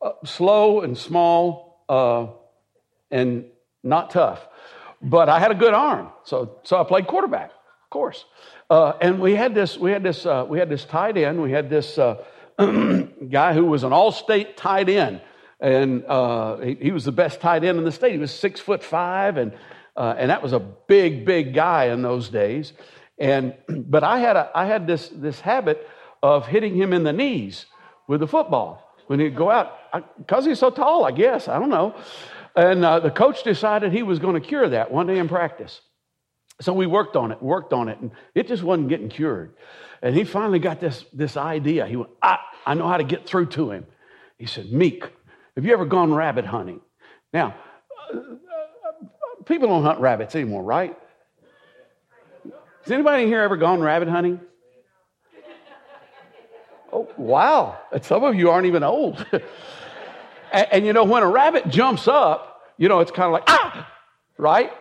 uh, 0.00 0.12
slow 0.24 0.80
and 0.80 0.96
small 0.96 1.84
uh, 1.86 2.28
and 3.10 3.44
not 3.82 4.08
tough. 4.08 4.48
But 5.02 5.28
I 5.28 5.40
had 5.40 5.50
a 5.50 5.56
good 5.56 5.74
arm, 5.74 6.08
so, 6.24 6.56
so 6.62 6.80
I 6.80 6.84
played 6.84 7.06
quarterback, 7.06 7.50
of 7.50 7.90
course. 7.90 8.24
Uh, 8.70 8.94
and 9.02 9.20
we 9.20 9.34
had 9.34 9.54
this, 9.54 9.76
we 9.76 9.90
had 9.90 10.02
this, 10.02 10.24
uh, 10.24 10.46
we 10.48 10.58
had 10.58 10.70
this 10.70 10.86
tight 10.86 11.18
end. 11.18 11.42
We 11.42 11.52
had 11.52 11.68
this 11.68 11.98
uh, 11.98 12.24
guy 13.28 13.52
who 13.52 13.64
was 13.64 13.82
an 13.82 13.92
all-state 13.92 14.56
tight 14.56 14.88
end, 14.88 15.20
and 15.60 16.04
uh, 16.06 16.58
he, 16.58 16.74
he, 16.80 16.90
was 16.92 17.04
the 17.04 17.12
best 17.12 17.40
tight 17.40 17.64
end 17.64 17.78
in 17.78 17.84
the 17.84 17.92
state. 17.92 18.12
He 18.12 18.18
was 18.18 18.32
six 18.32 18.60
foot 18.60 18.82
five, 18.82 19.36
and 19.36 19.52
and 19.96 20.30
that 20.30 20.42
was 20.42 20.52
a 20.52 20.60
big, 20.60 21.24
big 21.26 21.52
guy 21.54 21.86
in 21.86 22.02
those 22.02 22.28
days. 22.28 22.72
And 23.18 23.54
but 23.68 24.02
I 24.02 24.18
had 24.18 24.36
a, 24.36 24.50
I 24.54 24.66
had 24.66 24.86
this 24.86 25.08
this 25.08 25.40
habit 25.40 25.86
of 26.22 26.46
hitting 26.46 26.74
him 26.74 26.92
in 26.92 27.04
the 27.04 27.12
knees 27.12 27.66
with 28.08 28.20
the 28.20 28.26
football 28.26 28.94
when 29.06 29.20
he'd 29.20 29.36
go 29.36 29.50
out 29.50 29.72
because 30.18 30.44
he's 30.44 30.58
so 30.58 30.70
tall, 30.70 31.04
I 31.04 31.12
guess. 31.12 31.48
I 31.48 31.58
don't 31.58 31.70
know. 31.70 31.94
And 32.56 32.84
uh, 32.84 33.00
the 33.00 33.10
coach 33.10 33.44
decided 33.44 33.92
he 33.92 34.02
was 34.02 34.18
going 34.18 34.34
to 34.34 34.46
cure 34.46 34.68
that 34.68 34.90
one 34.90 35.06
day 35.06 35.18
in 35.18 35.28
practice. 35.28 35.80
So 36.60 36.72
we 36.72 36.86
worked 36.86 37.16
on 37.16 37.32
it, 37.32 37.42
worked 37.42 37.72
on 37.72 37.88
it, 37.88 37.98
and 38.00 38.10
it 38.34 38.48
just 38.48 38.62
wasn't 38.62 38.88
getting 38.88 39.08
cured. 39.08 39.54
And 40.02 40.14
he 40.14 40.24
finally 40.24 40.58
got 40.58 40.80
this, 40.80 41.04
this 41.12 41.36
idea. 41.36 41.86
He 41.86 41.96
went, 41.96 42.10
I, 42.22 42.38
I 42.66 42.74
know 42.74 42.88
how 42.88 42.96
to 42.96 43.04
get 43.04 43.26
through 43.26 43.46
to 43.46 43.70
him. 43.70 43.86
He 44.38 44.46
said, 44.46 44.72
Meek, 44.72 45.04
have 45.56 45.64
you 45.64 45.72
ever 45.72 45.84
gone 45.84 46.14
rabbit 46.14 46.46
hunting? 46.46 46.80
Now, 47.32 47.54
uh, 48.12 48.16
uh, 48.16 49.42
people 49.44 49.68
don't 49.68 49.82
hunt 49.82 50.00
rabbits 50.00 50.34
anymore, 50.34 50.62
right? 50.62 50.96
Has 52.82 52.92
anybody 52.92 53.26
here 53.26 53.40
ever 53.40 53.56
gone 53.56 53.80
rabbit 53.80 54.08
hunting? 54.08 54.40
Oh, 56.92 57.08
wow. 57.16 57.78
Some 58.02 58.24
of 58.24 58.34
you 58.34 58.50
aren't 58.50 58.66
even 58.66 58.82
old. 58.82 59.24
and, 60.52 60.66
and, 60.72 60.86
you 60.86 60.92
know, 60.92 61.04
when 61.04 61.22
a 61.22 61.28
rabbit 61.28 61.68
jumps 61.68 62.08
up, 62.08 62.62
you 62.78 62.88
know, 62.88 63.00
it's 63.00 63.12
kind 63.12 63.26
of 63.26 63.32
like, 63.32 63.44
ah, 63.46 63.92
right? 64.38 64.72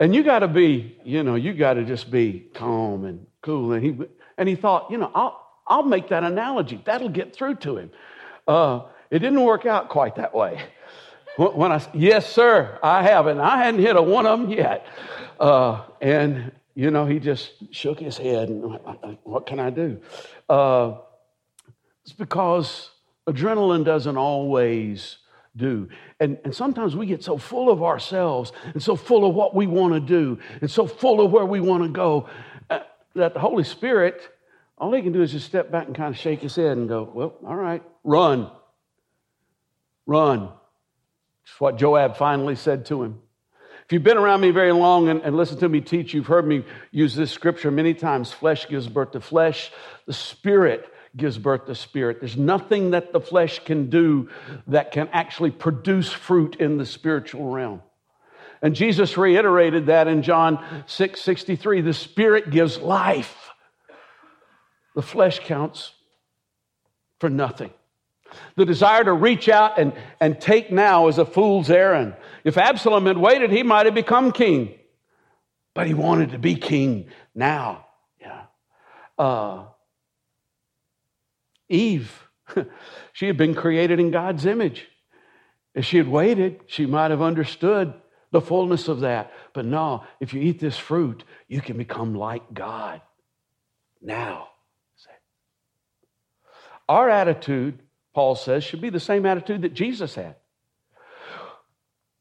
And 0.00 0.14
you 0.14 0.24
got 0.24 0.40
to 0.40 0.48
be, 0.48 0.98
you 1.04 1.22
know, 1.22 1.34
you 1.34 1.52
got 1.52 1.74
to 1.74 1.84
just 1.84 2.10
be 2.10 2.48
calm 2.54 3.04
and 3.04 3.26
cool. 3.42 3.72
And 3.72 3.84
he, 3.84 3.96
and 4.38 4.48
he 4.48 4.54
thought, 4.54 4.90
you 4.90 4.98
know, 4.98 5.10
I'll, 5.14 5.40
I'll 5.66 5.82
make 5.82 6.08
that 6.08 6.24
analogy. 6.24 6.80
That'll 6.84 7.08
get 7.08 7.34
through 7.34 7.56
to 7.56 7.76
him. 7.78 7.90
Uh, 8.46 8.82
it 9.10 9.20
didn't 9.20 9.42
work 9.42 9.66
out 9.66 9.88
quite 9.88 10.16
that 10.16 10.34
way. 10.34 10.60
When 11.36 11.72
I, 11.72 11.84
yes, 11.92 12.32
sir, 12.32 12.78
I 12.80 13.02
haven't. 13.02 13.40
I 13.40 13.56
hadn't 13.56 13.80
hit 13.80 13.96
a 13.96 14.02
one 14.02 14.24
of 14.24 14.38
them 14.38 14.50
yet. 14.50 14.86
Uh, 15.40 15.82
and, 16.00 16.52
you 16.76 16.92
know, 16.92 17.06
he 17.06 17.18
just 17.18 17.54
shook 17.74 17.98
his 17.98 18.16
head 18.16 18.50
and, 18.50 18.78
what 19.24 19.44
can 19.44 19.58
I 19.58 19.70
do? 19.70 20.00
Uh, 20.48 20.92
it's 22.04 22.12
because 22.12 22.90
adrenaline 23.26 23.84
doesn't 23.84 24.16
always 24.16 25.16
do. 25.56 25.88
And, 26.20 26.38
and 26.44 26.54
sometimes 26.54 26.96
we 26.96 27.06
get 27.06 27.22
so 27.22 27.38
full 27.38 27.70
of 27.70 27.82
ourselves 27.82 28.52
and 28.72 28.82
so 28.82 28.96
full 28.96 29.28
of 29.28 29.34
what 29.34 29.54
we 29.54 29.66
want 29.66 29.94
to 29.94 30.00
do 30.00 30.38
and 30.60 30.70
so 30.70 30.86
full 30.86 31.20
of 31.20 31.30
where 31.30 31.46
we 31.46 31.60
want 31.60 31.82
to 31.82 31.88
go 31.88 32.28
uh, 32.28 32.30
that 33.14 33.34
the 33.34 33.40
Holy 33.40 33.64
Spirit, 33.64 34.20
all 34.78 34.92
he 34.92 35.02
can 35.02 35.12
do 35.12 35.22
is 35.22 35.32
just 35.32 35.46
step 35.46 35.70
back 35.70 35.86
and 35.86 35.96
kind 35.96 36.14
of 36.14 36.20
shake 36.20 36.40
his 36.40 36.56
head 36.56 36.76
and 36.76 36.88
go, 36.88 37.10
Well, 37.12 37.34
all 37.46 37.56
right, 37.56 37.82
run. 38.02 38.50
Run. 40.06 40.50
It's 41.44 41.60
what 41.60 41.78
Joab 41.78 42.16
finally 42.16 42.56
said 42.56 42.86
to 42.86 43.02
him. 43.02 43.20
If 43.84 43.92
you've 43.92 44.02
been 44.02 44.16
around 44.16 44.40
me 44.40 44.50
very 44.50 44.72
long 44.72 45.08
and, 45.08 45.20
and 45.22 45.36
listened 45.36 45.60
to 45.60 45.68
me 45.68 45.82
teach, 45.82 46.14
you've 46.14 46.26
heard 46.26 46.46
me 46.46 46.64
use 46.90 47.14
this 47.14 47.30
scripture 47.30 47.70
many 47.70 47.92
times. 47.92 48.32
Flesh 48.32 48.66
gives 48.68 48.88
birth 48.88 49.12
to 49.12 49.20
flesh, 49.20 49.70
the 50.06 50.12
spirit 50.14 50.90
gives 51.16 51.38
birth 51.38 51.66
to 51.66 51.74
spirit. 51.74 52.18
There's 52.20 52.36
nothing 52.36 52.90
that 52.92 53.12
the 53.12 53.20
flesh 53.20 53.60
can 53.64 53.90
do 53.90 54.30
that 54.66 54.90
can 54.92 55.08
actually 55.12 55.50
produce 55.50 56.10
fruit 56.10 56.56
in 56.56 56.78
the 56.78 56.86
spiritual 56.86 57.50
realm. 57.50 57.82
And 58.64 58.74
Jesus 58.74 59.18
reiterated 59.18 59.86
that 59.86 60.08
in 60.08 60.22
John 60.22 60.64
6 60.86 61.20
63. 61.20 61.82
The 61.82 61.92
spirit 61.92 62.50
gives 62.50 62.78
life, 62.78 63.50
the 64.96 65.02
flesh 65.02 65.40
counts 65.40 65.92
for 67.20 67.28
nothing. 67.28 67.70
The 68.56 68.64
desire 68.64 69.04
to 69.04 69.12
reach 69.12 69.50
out 69.50 69.78
and, 69.78 69.92
and 70.18 70.40
take 70.40 70.72
now 70.72 71.08
is 71.08 71.18
a 71.18 71.26
fool's 71.26 71.70
errand. 71.70 72.14
If 72.42 72.56
Absalom 72.56 73.04
had 73.04 73.18
waited, 73.18 73.50
he 73.50 73.62
might 73.62 73.84
have 73.84 73.94
become 73.94 74.32
king, 74.32 74.74
but 75.74 75.86
he 75.86 75.92
wanted 75.92 76.30
to 76.30 76.38
be 76.38 76.54
king 76.54 77.10
now. 77.34 77.84
Yeah. 78.18 78.44
Uh, 79.18 79.64
Eve, 81.68 82.26
she 83.12 83.26
had 83.26 83.36
been 83.36 83.54
created 83.54 84.00
in 84.00 84.10
God's 84.10 84.46
image. 84.46 84.86
If 85.74 85.84
she 85.84 85.98
had 85.98 86.08
waited, 86.08 86.62
she 86.66 86.86
might 86.86 87.10
have 87.10 87.20
understood 87.20 87.92
the 88.34 88.40
fullness 88.40 88.88
of 88.88 89.00
that. 89.00 89.32
But 89.52 89.64
no, 89.64 90.02
if 90.18 90.34
you 90.34 90.42
eat 90.42 90.58
this 90.58 90.76
fruit, 90.76 91.22
you 91.46 91.60
can 91.60 91.76
become 91.78 92.16
like 92.16 92.52
God 92.52 93.00
now. 94.02 94.48
Our 96.88 97.08
attitude, 97.08 97.78
Paul 98.12 98.34
says, 98.34 98.64
should 98.64 98.80
be 98.80 98.90
the 98.90 98.98
same 98.98 99.24
attitude 99.24 99.62
that 99.62 99.72
Jesus 99.72 100.16
had. 100.16 100.34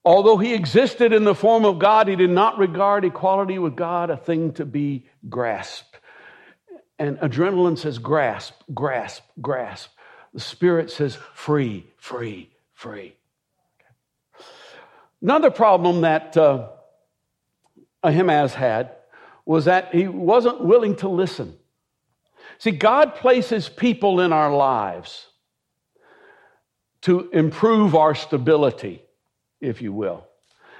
Although 0.05 0.37
he 0.37 0.53
existed 0.53 1.13
in 1.13 1.23
the 1.23 1.33
form 1.33 1.65
of 1.65 1.79
God, 1.79 2.07
he 2.07 2.15
did 2.15 2.29
not 2.29 2.59
regard 2.59 3.05
equality 3.05 3.57
with 3.57 3.75
God 3.75 4.11
a 4.11 4.17
thing 4.17 4.53
to 4.53 4.65
be 4.65 5.07
grasped. 5.27 5.99
And 6.99 7.17
adrenaline 7.17 7.77
says 7.77 7.97
grasp, 7.97 8.53
grasp, 8.71 9.23
grasp. 9.41 9.89
The 10.31 10.39
spirit 10.39 10.91
says 10.91 11.17
free, 11.33 11.87
free, 11.97 12.51
free. 12.73 13.15
Another 15.23 15.51
problem 15.51 16.01
that 16.01 16.35
uh, 16.35 16.67
Ahimaaz 18.03 18.53
had 18.53 18.91
was 19.45 19.65
that 19.65 19.95
he 19.95 20.05
wasn't 20.05 20.61
willing 20.61 20.97
to 20.97 21.07
listen. 21.07 21.55
See, 22.57 22.71
God 22.71 23.15
places 23.15 23.69
people 23.69 24.19
in 24.19 24.33
our 24.33 24.53
lives 24.53 25.27
to 27.03 27.29
improve 27.31 27.95
our 27.95 28.13
stability, 28.15 29.01
if 29.61 29.81
you 29.81 29.93
will. 29.93 30.27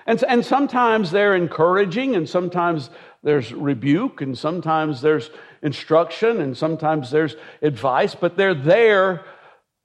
And, 0.06 0.22
and 0.26 0.46
sometimes 0.46 1.12
they're 1.12 1.36
encouraging, 1.36 2.14
and 2.18 2.28
sometimes 2.28 2.90
there's 3.24 3.54
rebuke, 3.54 4.20
and 4.20 4.38
sometimes 4.38 5.00
there's 5.00 5.30
instruction, 5.62 6.42
and 6.42 6.58
sometimes 6.58 7.12
there's 7.12 7.38
advice, 7.62 8.14
but 8.14 8.36
they're 8.36 8.54
there, 8.54 9.24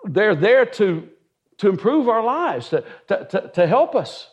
they're 0.02 0.34
there 0.34 0.66
to, 0.66 1.08
to 1.58 1.68
improve 1.68 2.08
our 2.08 2.24
lives, 2.24 2.70
to, 2.70 2.84
to, 3.06 3.24
to, 3.30 3.50
to 3.54 3.66
help 3.68 3.94
us. 3.94 4.28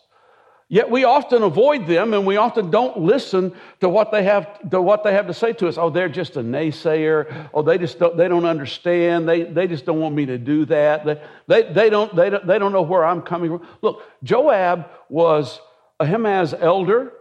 Yet 0.67 0.89
we 0.89 1.03
often 1.03 1.43
avoid 1.43 1.85
them 1.85 2.15
and 2.15 2.25
we 2.25 2.37
often 2.37 2.71
don't 2.71 2.99
listen 2.99 3.53
to 3.81 3.89
what 3.89 4.11
they 4.11 4.23
have 4.23 4.69
to 4.71 4.81
what 4.81 5.03
they 5.03 5.13
have 5.13 5.27
to 5.27 5.33
say 5.33 5.53
to 5.53 5.67
us. 5.67 5.77
Oh, 5.77 5.91
they're 5.91 6.09
just 6.09 6.37
a 6.37 6.39
naysayer. 6.41 7.49
Oh, 7.53 7.61
they 7.61 7.77
just 7.77 7.99
don't, 7.99 8.17
they 8.17 8.27
don't 8.27 8.45
understand. 8.45 9.29
They, 9.29 9.43
they 9.43 9.67
just 9.67 9.85
don't 9.85 9.99
want 9.99 10.15
me 10.15 10.25
to 10.25 10.39
do 10.39 10.65
that. 10.65 11.05
They, 11.05 11.21
they, 11.47 11.71
they, 11.71 11.89
don't, 11.91 12.15
they, 12.15 12.31
don't, 12.31 12.47
they 12.47 12.57
don't 12.57 12.71
know 12.71 12.81
where 12.81 13.05
I'm 13.05 13.21
coming 13.21 13.51
from. 13.51 13.67
Look, 13.83 14.01
Joab 14.23 14.89
was 15.07 15.61
Ahimaaz 15.99 16.55
elder, 16.55 17.13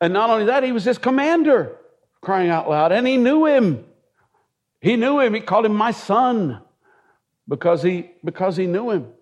and 0.00 0.12
not 0.12 0.30
only 0.30 0.46
that, 0.46 0.64
he 0.64 0.72
was 0.72 0.84
his 0.84 0.98
commander, 0.98 1.76
crying 2.20 2.50
out 2.50 2.68
loud, 2.68 2.90
and 2.90 3.06
he 3.06 3.16
knew 3.16 3.46
him. 3.46 3.84
He 4.80 4.96
knew 4.96 5.20
him. 5.20 5.34
He 5.34 5.40
called 5.40 5.66
him 5.66 5.74
my 5.74 5.92
son 5.92 6.60
because 7.48 7.80
he 7.82 8.10
because 8.24 8.56
he 8.56 8.66
knew 8.66 8.90
him. 8.90 9.12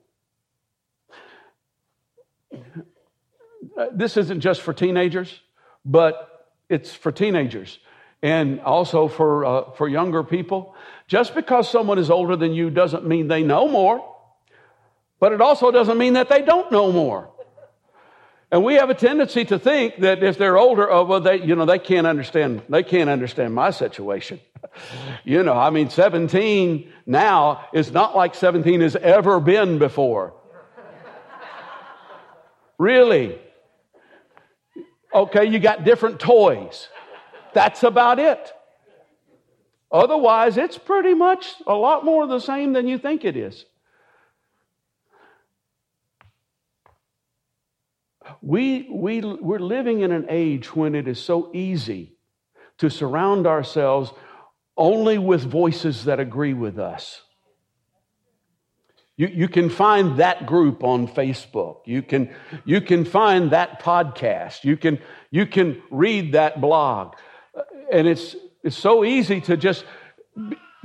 Uh, 3.77 3.87
this 3.93 4.17
isn't 4.17 4.41
just 4.41 4.63
for 4.63 4.73
teenagers, 4.73 5.41
but 5.85 6.49
it's 6.69 6.95
for 6.95 7.13
teenagers 7.13 7.79
and 8.23 8.61
also 8.61 9.09
for, 9.09 9.45
uh, 9.45 9.71
for 9.73 9.89
younger 9.89 10.23
people. 10.23 10.75
Just 11.07 11.35
because 11.35 11.71
someone 11.71 11.99
is 11.99 12.11
older 12.11 12.37
than 12.37 12.53
you 12.53 12.71
doesn't 12.71 13.07
mean 13.07 13.29
they 13.29 13.43
know 13.43 13.69
more, 13.69 14.15
but 15.21 15.33
it 15.33 15.41
also 15.41 15.71
doesn't 15.71 15.99
mean 15.99 16.15
that 16.15 16.29
they 16.29 16.43
don't 16.43 16.73
know 16.73 16.91
more. 16.91 17.31
And 18.51 18.65
we 18.65 18.75
have 18.75 18.91
a 18.91 18.95
tendency 18.95 19.45
to 19.47 19.59
think 19.59 20.01
that 20.01 20.23
if 20.23 20.39
they're 20.39 20.57
older, 20.57 20.91
oh 20.91 21.05
well, 21.05 21.21
they 21.21 21.43
you 21.43 21.57
know 21.57 21.65
they 21.65 21.81
can't 21.81 22.07
understand 22.07 22.63
they 22.69 22.85
can't 22.85 23.11
understand 23.11 23.55
my 23.55 23.71
situation. 23.71 24.41
you 25.25 25.43
know, 25.43 25.55
I 25.55 25.71
mean, 25.71 25.91
17 25.91 26.91
now 27.07 27.67
is 27.73 27.91
not 27.91 28.17
like 28.17 28.37
17 28.37 28.81
has 28.83 28.95
ever 28.95 29.41
been 29.41 29.79
before. 29.79 30.35
really, 32.79 33.37
Okay, 35.17 35.47
you 35.47 35.59
got 35.59 35.83
different 35.83 36.21
toys. 36.21 36.89
That's 37.55 37.83
about 37.85 38.19
it. 38.19 38.53
Otherwise, 39.91 40.59
it's 40.59 40.77
pretty 40.77 41.15
much 41.15 41.55
a 41.67 41.73
lot 41.73 42.05
more 42.05 42.27
the 42.27 42.39
same 42.39 42.75
than 42.75 42.87
you 42.87 42.99
think 42.99 43.25
it 43.25 43.35
is. 43.35 43.65
We, 48.43 48.91
we, 48.93 49.23
we're 49.23 49.59
living 49.59 50.01
in 50.01 50.13
an 50.13 50.27
age 50.29 50.77
when 50.77 50.95
it 50.95 51.09
is 51.09 51.19
so 51.19 51.51
easy 51.55 52.19
to 52.77 52.91
surround 52.91 53.47
ourselves 53.47 54.13
only 54.77 55.17
with 55.17 55.43
voices 55.43 56.05
that 56.05 56.21
agree 56.21 56.53
with 56.53 56.79
us. 56.79 57.23
You, 59.17 59.29
you 59.29 59.49
can 59.49 59.71
find 59.71 60.19
that 60.19 60.47
group 60.47 60.85
on 60.85 61.09
Facebook. 61.09 61.79
You 61.87 62.03
can, 62.03 62.35
you 62.65 62.81
can 62.81 63.05
find 63.05 63.51
that 63.53 63.83
podcast. 63.83 64.65
You 64.65 64.77
can, 64.77 64.99
you 65.31 65.47
can 65.47 65.83
read 65.91 66.33
that 66.33 66.61
blog. 66.61 67.17
And 67.91 68.07
it's, 68.07 68.37
it's 68.63 68.77
so 68.77 69.05
easy 69.05 69.41
to 69.43 69.57
just 69.57 69.85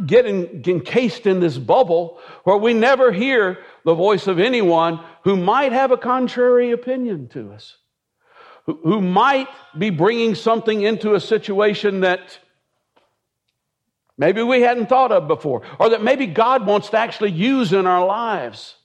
get 0.05 0.25
in, 0.25 0.63
encased 0.65 1.27
in 1.27 1.41
this 1.41 1.57
bubble 1.57 2.19
where 2.43 2.57
we 2.57 2.73
never 2.73 3.11
hear 3.11 3.59
the 3.83 3.93
voice 3.93 4.27
of 4.27 4.39
anyone 4.39 5.03
who 5.23 5.35
might 5.35 5.73
have 5.73 5.91
a 5.91 5.97
contrary 5.97 6.71
opinion 6.71 7.27
to 7.29 7.51
us, 7.51 7.77
who, 8.65 8.79
who 8.83 9.01
might 9.01 9.47
be 9.77 9.89
bringing 9.89 10.35
something 10.35 10.81
into 10.81 11.15
a 11.15 11.19
situation 11.19 12.01
that 12.01 12.39
maybe 14.17 14.41
we 14.41 14.61
hadn't 14.61 14.87
thought 14.87 15.11
of 15.11 15.27
before, 15.27 15.61
or 15.79 15.89
that 15.89 16.03
maybe 16.03 16.27
God 16.27 16.65
wants 16.65 16.89
to 16.89 16.97
actually 16.97 17.31
use 17.31 17.73
in 17.73 17.85
our 17.85 18.05
lives. 18.05 18.75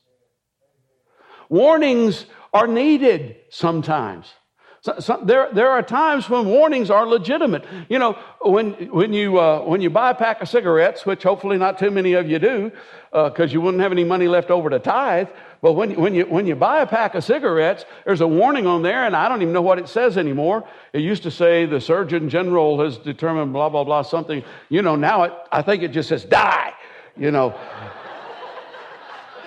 Warnings 1.48 2.26
are 2.52 2.66
needed 2.66 3.36
sometimes. 3.50 4.32
So, 4.80 5.00
so 5.00 5.20
there, 5.24 5.48
there 5.52 5.70
are 5.70 5.82
times 5.82 6.30
when 6.30 6.46
warnings 6.46 6.90
are 6.90 7.06
legitimate. 7.06 7.64
You 7.88 7.98
know, 7.98 8.16
when, 8.40 8.72
when, 8.92 9.12
you, 9.12 9.38
uh, 9.40 9.62
when 9.62 9.80
you 9.80 9.90
buy 9.90 10.10
a 10.10 10.14
pack 10.14 10.42
of 10.42 10.48
cigarettes, 10.48 11.04
which 11.04 11.24
hopefully 11.24 11.58
not 11.58 11.78
too 11.78 11.90
many 11.90 12.12
of 12.12 12.30
you 12.30 12.38
do, 12.38 12.70
because 13.10 13.50
uh, 13.50 13.52
you 13.52 13.60
wouldn't 13.60 13.82
have 13.82 13.90
any 13.90 14.04
money 14.04 14.28
left 14.28 14.50
over 14.50 14.70
to 14.70 14.78
tithe, 14.78 15.28
but 15.62 15.72
when, 15.72 15.94
when, 15.94 16.14
you, 16.14 16.24
when 16.26 16.46
you 16.46 16.54
buy 16.54 16.80
a 16.80 16.86
pack 16.86 17.14
of 17.14 17.24
cigarettes, 17.24 17.84
there's 18.04 18.20
a 18.20 18.26
warning 18.26 18.66
on 18.66 18.82
there, 18.82 19.04
and 19.04 19.16
I 19.16 19.28
don't 19.28 19.42
even 19.42 19.54
know 19.54 19.62
what 19.62 19.78
it 19.78 19.88
says 19.88 20.18
anymore. 20.18 20.68
It 20.92 21.00
used 21.00 21.22
to 21.24 21.30
say 21.30 21.66
the 21.66 21.80
Surgeon 21.80 22.28
General 22.28 22.80
has 22.84 22.98
determined 22.98 23.52
blah, 23.52 23.68
blah, 23.68 23.84
blah, 23.84 24.02
something. 24.02 24.44
You 24.68 24.82
know, 24.82 24.96
now 24.96 25.22
it, 25.24 25.32
I 25.50 25.62
think 25.62 25.82
it 25.82 25.88
just 25.88 26.08
says 26.08 26.24
die, 26.24 26.72
you 27.16 27.30
know. 27.30 27.54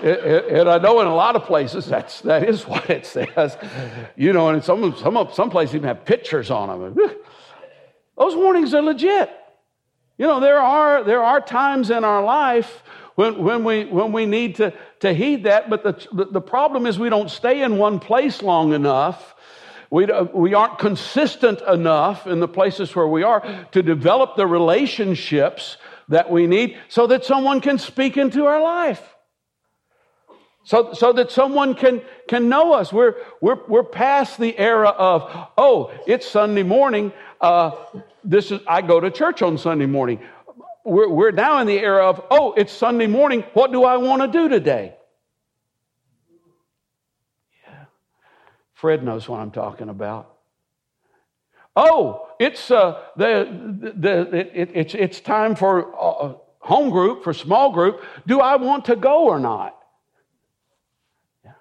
and 0.02 0.70
I 0.70 0.78
know 0.78 1.02
in 1.02 1.08
a 1.08 1.16
lot 1.16 1.36
of 1.36 1.44
places 1.44 1.86
that's, 1.86 2.22
that 2.22 2.48
is 2.48 2.66
what 2.68 2.90
it 2.90 3.06
says. 3.06 3.58
You 4.16 4.34
know, 4.34 4.50
and 4.50 4.64
some, 4.64 4.96
some, 4.98 5.28
some 5.34 5.50
places 5.50 5.76
even 5.76 5.88
have 5.88 6.06
pictures 6.06 6.50
on 6.50 6.94
them. 6.96 7.10
Those 8.18 8.36
warnings 8.36 8.74
are 8.74 8.82
legit. 8.82 9.30
You 10.18 10.28
know, 10.28 10.42
there 10.42 10.60
are, 10.60 11.04
there 11.04 11.24
are 11.24 11.40
times 11.40 11.90
in 11.92 12.04
our 12.04 12.22
life 12.22 12.84
when, 13.20 13.44
when, 13.44 13.66
we, 13.66 13.84
when 13.84 14.14
we 14.14 14.26
need 14.26 14.56
to, 14.56 14.74
to 15.02 15.14
heed 15.14 15.44
that, 15.44 15.70
but 15.70 15.84
the, 15.84 16.28
the 16.32 16.40
problem 16.40 16.86
is 16.86 16.98
we 16.98 17.10
don't 17.10 17.30
stay 17.30 17.64
in 17.64 17.78
one 17.78 18.00
place 18.00 18.42
long 18.42 18.72
enough. 18.72 19.36
We, 19.92 20.08
we 20.34 20.54
aren't 20.54 20.80
consistent 20.80 21.60
enough 21.64 22.28
in 22.28 22.40
the 22.40 22.48
places 22.48 22.96
where 22.96 23.10
we 23.10 23.24
are 23.24 23.68
to 23.74 23.84
develop 23.84 24.38
the 24.38 24.48
relationships 24.48 25.76
that 26.08 26.32
we 26.32 26.48
need 26.48 26.78
so 26.88 27.08
that 27.08 27.26
someone 27.26 27.60
can 27.60 27.78
speak 27.78 28.16
into 28.16 28.46
our 28.46 28.62
life. 28.62 29.04
So, 30.64 30.94
so 30.94 31.12
that 31.12 31.30
someone 31.30 31.76
can, 31.76 32.02
can 32.30 32.48
know 32.48 32.72
us. 32.72 32.94
We're, 32.94 33.16
we're, 33.42 33.60
we're 33.68 33.84
past 33.84 34.40
the 34.40 34.58
era 34.58 34.90
of, 34.90 35.30
oh, 35.58 35.92
it's 36.08 36.26
Sunday 36.26 36.64
morning. 36.64 37.12
Uh, 37.42 37.72
this 38.24 38.52
is, 38.52 38.62
I 38.66 38.82
go 38.82 39.02
to 39.02 39.12
church 39.12 39.42
on 39.42 39.58
Sunday 39.58 39.88
morning 39.88 40.22
we're, 40.90 41.10
we're 41.10 41.32
now 41.32 41.60
in 41.60 41.68
the 41.68 41.80
era 41.80 42.10
of, 42.10 42.22
oh, 42.32 42.54
it's 42.54 42.74
Sunday 42.74 43.08
morning. 43.08 43.44
What 43.54 43.72
do 43.72 43.84
I 43.84 43.98
want 43.98 44.22
to 44.22 44.28
do 44.28 44.50
today? 44.50 44.96
Yeah. 47.68 47.86
Fred 48.74 49.04
knows 49.04 49.30
what 49.30 49.40
I'm 49.40 49.52
talking 49.52 49.90
about. 49.90 50.36
Oh, 51.76 52.28
it's, 52.40 52.72
uh, 52.72 53.04
the, 53.16 53.94
the, 53.96 54.36
it, 54.36 54.72
it's, 54.74 54.94
it's 54.96 55.20
time 55.22 55.56
for 55.56 55.96
uh, 55.98 56.34
home 56.60 56.90
group, 56.90 57.24
for 57.24 57.34
small 57.34 57.72
group. 57.72 58.04
Do 58.28 58.42
I 58.42 58.58
want 58.58 58.86
to 58.86 58.96
go 58.96 59.26
or 59.26 59.40
not? 59.40 59.78
Yeah. 61.46 61.52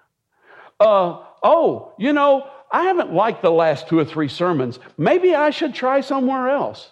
Uh, 0.79 1.23
oh, 1.43 1.93
you 1.97 2.11
know, 2.11 2.47
I 2.71 2.83
haven't 2.83 3.13
liked 3.13 3.41
the 3.41 3.51
last 3.51 3.87
two 3.87 3.99
or 3.99 4.05
three 4.05 4.27
sermons. 4.27 4.79
Maybe 4.97 5.35
I 5.35 5.51
should 5.51 5.73
try 5.73 6.01
somewhere 6.01 6.49
else. 6.49 6.89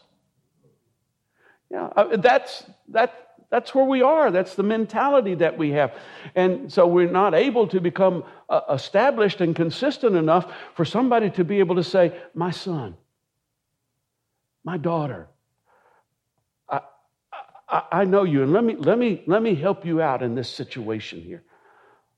Yeah, 1.70 1.90
uh, 1.96 2.18
that's, 2.18 2.64
that, 2.90 3.28
that's 3.50 3.76
where 3.76 3.86
we 3.86 4.02
are. 4.02 4.32
That's 4.32 4.56
the 4.56 4.64
mentality 4.64 5.36
that 5.36 5.58
we 5.58 5.72
have. 5.72 5.96
And 6.36 6.72
so 6.72 6.88
we're 6.88 7.10
not 7.10 7.34
able 7.34 7.68
to 7.68 7.82
become 7.82 8.24
uh, 8.50 8.62
established 8.72 9.42
and 9.42 9.56
consistent 9.56 10.16
enough 10.16 10.52
for 10.76 10.86
somebody 10.86 11.30
to 11.32 11.44
be 11.44 11.60
able 11.60 11.76
to 11.76 11.84
say, 11.84 12.18
My 12.34 12.52
son, 12.52 12.96
my 14.64 14.78
daughter, 14.78 15.28
I, 16.70 16.82
I, 17.70 17.84
I 17.92 18.04
know 18.06 18.24
you, 18.24 18.44
and 18.44 18.54
let 18.54 18.64
me, 18.64 18.76
let, 18.76 18.98
me, 18.98 19.24
let 19.28 19.42
me 19.42 19.56
help 19.56 19.86
you 19.86 20.02
out 20.02 20.24
in 20.24 20.36
this 20.36 20.50
situation 20.50 21.22
here. 21.22 21.44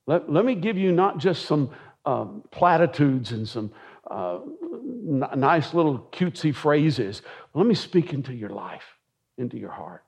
Let, 0.05 0.31
let 0.31 0.45
me 0.45 0.55
give 0.55 0.77
you 0.77 0.91
not 0.91 1.17
just 1.17 1.45
some 1.45 1.71
um, 2.05 2.43
platitudes 2.51 3.31
and 3.31 3.47
some 3.47 3.71
uh, 4.09 4.39
n- 4.67 5.23
nice 5.35 5.73
little 5.75 6.07
cutesy 6.11 6.53
phrases. 6.53 7.21
Let 7.53 7.67
me 7.67 7.75
speak 7.75 8.13
into 8.13 8.33
your 8.33 8.49
life 8.49 8.95
into 9.39 9.57
your 9.57 9.71
heart. 9.71 10.03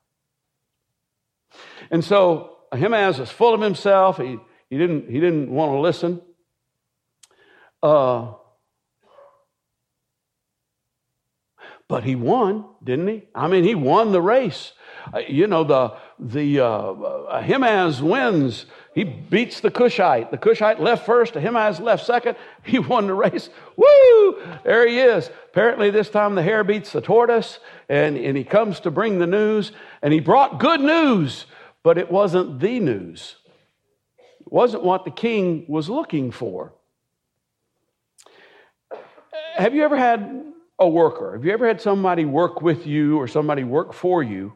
And 1.89 2.03
so 2.03 2.57
Ahimaaz 2.71 3.19
is 3.19 3.29
full 3.29 3.53
of 3.53 3.61
himself. 3.61 4.17
He, 4.17 4.37
he, 4.69 4.77
didn't, 4.77 5.09
he 5.09 5.19
didn't 5.19 5.49
want 5.49 5.71
to 5.71 5.79
listen. 5.79 6.21
Uh, 7.83 8.33
but 11.87 12.03
he 12.05 12.15
won, 12.15 12.65
didn't 12.83 13.07
he? 13.07 13.23
I 13.35 13.47
mean, 13.47 13.63
he 13.63 13.75
won 13.75 14.13
the 14.13 14.21
race. 14.21 14.71
Uh, 15.13 15.19
you 15.27 15.47
know, 15.47 15.63
the, 15.63 15.93
the 16.19 16.61
uh, 16.61 16.93
Ahimaaz 17.31 18.01
wins 18.01 18.65
he 18.93 19.05
beats 19.05 19.61
the 19.61 19.71
Cushite. 19.71 20.31
The 20.31 20.37
Cushite 20.37 20.81
left 20.81 21.05
first, 21.05 21.35
Ahimaaz 21.37 21.79
left 21.79 22.05
second. 22.05 22.35
He 22.63 22.77
won 22.77 23.07
the 23.07 23.13
race. 23.13 23.49
Woo! 23.75 24.41
There 24.63 24.87
he 24.87 24.99
is. 24.99 25.29
Apparently, 25.45 25.89
this 25.89 26.09
time 26.09 26.35
the 26.35 26.43
hare 26.43 26.63
beats 26.63 26.91
the 26.91 27.01
tortoise, 27.01 27.59
and, 27.89 28.17
and 28.17 28.37
he 28.37 28.43
comes 28.43 28.81
to 28.81 28.91
bring 28.91 29.17
the 29.17 29.27
news, 29.27 29.71
and 30.01 30.13
he 30.13 30.19
brought 30.19 30.59
good 30.59 30.81
news, 30.81 31.45
but 31.83 31.97
it 31.97 32.11
wasn't 32.11 32.59
the 32.59 32.79
news. 32.79 33.37
It 34.41 34.51
wasn't 34.51 34.83
what 34.83 35.05
the 35.05 35.11
king 35.11 35.65
was 35.67 35.89
looking 35.89 36.31
for. 36.31 36.73
have 39.55 39.73
you 39.73 39.83
ever 39.83 39.97
had 39.97 40.45
a 40.77 40.87
worker? 40.87 41.33
Have 41.33 41.45
you 41.45 41.53
ever 41.53 41.67
had 41.67 41.79
somebody 41.79 42.25
work 42.25 42.61
with 42.61 42.85
you 42.85 43.17
or 43.17 43.27
somebody 43.27 43.63
work 43.63 43.93
for 43.93 44.21
you 44.21 44.53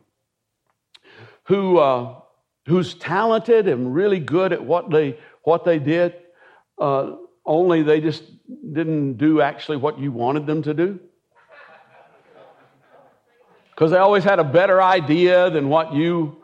who, 1.46 1.78
uh, 1.78 2.20
who's 2.66 2.94
talented 2.96 3.68
and 3.68 3.94
really 3.94 4.20
good 4.20 4.54
at 4.54 4.64
what 4.64 4.90
they, 4.90 5.18
what 5.44 5.66
they 5.66 5.80
did, 5.80 6.16
uh, 6.80 7.16
only 7.46 7.84
they 7.84 8.02
just 8.02 8.24
didn't 8.48 9.14
do 9.14 9.42
actually 9.42 9.78
what 9.78 10.00
you 10.00 10.12
wanted 10.12 10.46
them 10.46 10.64
to 10.64 10.74
do? 10.74 11.00
Because 13.70 13.92
they 13.92 13.98
always 13.98 14.24
had 14.24 14.40
a 14.40 14.44
better 14.44 14.82
idea 14.82 15.50
than 15.50 15.68
what 15.70 15.94
you 15.94 16.38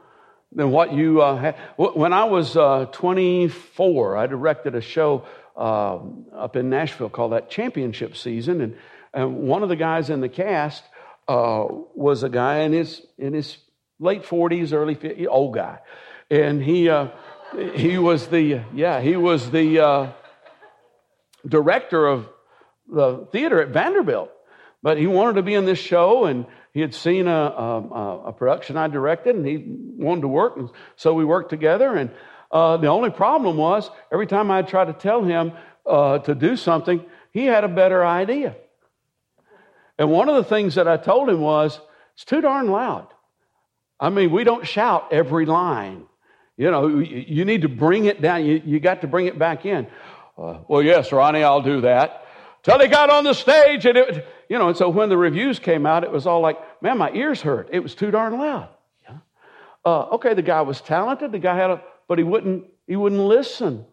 than 0.53 0.69
what 0.69 0.91
you 0.91 1.21
uh, 1.21 1.37
had. 1.37 1.55
When 1.77 2.11
I 2.11 2.25
was 2.25 2.57
uh, 2.57 2.87
24, 2.91 4.17
I 4.17 4.27
directed 4.27 4.75
a 4.75 4.81
show 4.81 5.25
uh, 5.55 5.99
up 6.35 6.57
in 6.57 6.69
Nashville 6.69 7.09
called 7.09 7.31
that 7.31 7.49
Championship 7.49 8.17
Season, 8.17 8.59
and, 8.59 8.75
and 9.13 9.43
one 9.43 9.63
of 9.63 9.69
the 9.69 9.77
guys 9.77 10.09
in 10.09 10.19
the 10.19 10.27
cast 10.27 10.83
uh, 11.29 11.65
was 11.95 12.23
a 12.23 12.29
guy 12.29 12.59
in 12.59 12.73
his 12.73 13.01
in 13.17 13.33
his 13.33 13.57
late 13.99 14.23
40s, 14.23 14.73
early 14.73 14.95
50s, 14.95 15.27
old 15.29 15.53
guy, 15.53 15.79
and 16.31 16.63
he 16.63 16.89
uh, 16.89 17.09
he 17.75 17.97
was 17.97 18.27
the 18.27 18.61
yeah 18.73 19.01
he 19.01 19.15
was 19.17 19.51
the 19.51 19.79
uh, 19.79 20.11
director 21.47 22.07
of 22.07 22.27
the 22.87 23.27
theater 23.31 23.61
at 23.61 23.69
Vanderbilt, 23.69 24.31
but 24.81 24.97
he 24.97 25.07
wanted 25.07 25.33
to 25.33 25.43
be 25.43 25.53
in 25.53 25.65
this 25.65 25.79
show 25.79 26.25
and 26.25 26.45
he 26.73 26.79
had 26.79 26.95
seen 26.95 27.27
a, 27.27 27.31
a, 27.31 28.21
a, 28.27 28.33
production 28.33 28.77
I 28.77 28.87
directed 28.87 29.35
and 29.35 29.45
he 29.45 29.57
wanted 29.57 30.21
to 30.21 30.27
work. 30.29 30.55
And 30.55 30.69
so 30.95 31.13
we 31.13 31.25
worked 31.25 31.49
together. 31.49 31.93
And 31.93 32.11
uh, 32.49 32.77
the 32.77 32.87
only 32.87 33.09
problem 33.09 33.57
was 33.57 33.89
every 34.11 34.25
time 34.25 34.49
I 34.49 34.61
tried 34.61 34.85
to 34.85 34.93
tell 34.93 35.21
him 35.21 35.51
uh, 35.85 36.19
to 36.19 36.33
do 36.33 36.55
something, 36.55 37.03
he 37.31 37.45
had 37.45 37.65
a 37.65 37.69
better 37.69 38.05
idea. 38.05 38.55
And 39.97 40.09
one 40.09 40.29
of 40.29 40.35
the 40.35 40.45
things 40.45 40.75
that 40.75 40.87
I 40.87 40.95
told 40.95 41.29
him 41.29 41.41
was, 41.41 41.79
it's 42.13 42.23
too 42.23 42.41
darn 42.41 42.69
loud. 42.69 43.07
I 43.99 44.09
mean, 44.09 44.31
we 44.31 44.43
don't 44.43 44.65
shout 44.65 45.09
every 45.11 45.45
line. 45.45 46.05
You 46.57 46.69
know, 46.69 46.99
you 46.99 47.45
need 47.45 47.63
to 47.63 47.69
bring 47.69 48.05
it 48.05 48.21
down. 48.21 48.45
You, 48.45 48.61
you 48.65 48.79
got 48.79 49.01
to 49.01 49.07
bring 49.07 49.25
it 49.25 49.39
back 49.39 49.65
in. 49.65 49.87
Uh, 50.37 50.59
well, 50.67 50.81
yes, 50.81 51.11
Ronnie, 51.11 51.43
I'll 51.43 51.61
do 51.61 51.81
that. 51.81 52.25
Till 52.63 52.79
he 52.79 52.87
got 52.87 53.09
on 53.09 53.23
the 53.23 53.33
stage 53.33 53.85
and 53.85 53.97
it, 53.97 54.27
you 54.47 54.57
know, 54.59 54.67
and 54.67 54.77
so 54.77 54.89
when 54.89 55.09
the 55.09 55.17
reviews 55.17 55.57
came 55.57 55.85
out, 55.85 56.03
it 56.03 56.11
was 56.11 56.27
all 56.27 56.41
like, 56.41 56.57
man, 56.81 56.97
my 56.97 57.11
ears 57.11 57.41
hurt. 57.41 57.69
It 57.71 57.79
was 57.79 57.95
too 57.95 58.11
darn 58.11 58.37
loud. 58.37 58.69
Yeah. 59.03 59.17
Uh, 59.83 60.01
okay, 60.11 60.33
the 60.33 60.43
guy 60.43 60.61
was 60.61 60.79
talented. 60.81 61.31
The 61.31 61.39
guy 61.39 61.55
had 61.55 61.71
a, 61.71 61.81
but 62.07 62.19
he 62.19 62.23
wouldn't, 62.23 62.65
he 62.85 62.95
wouldn't 62.95 63.21
listen. 63.21 63.85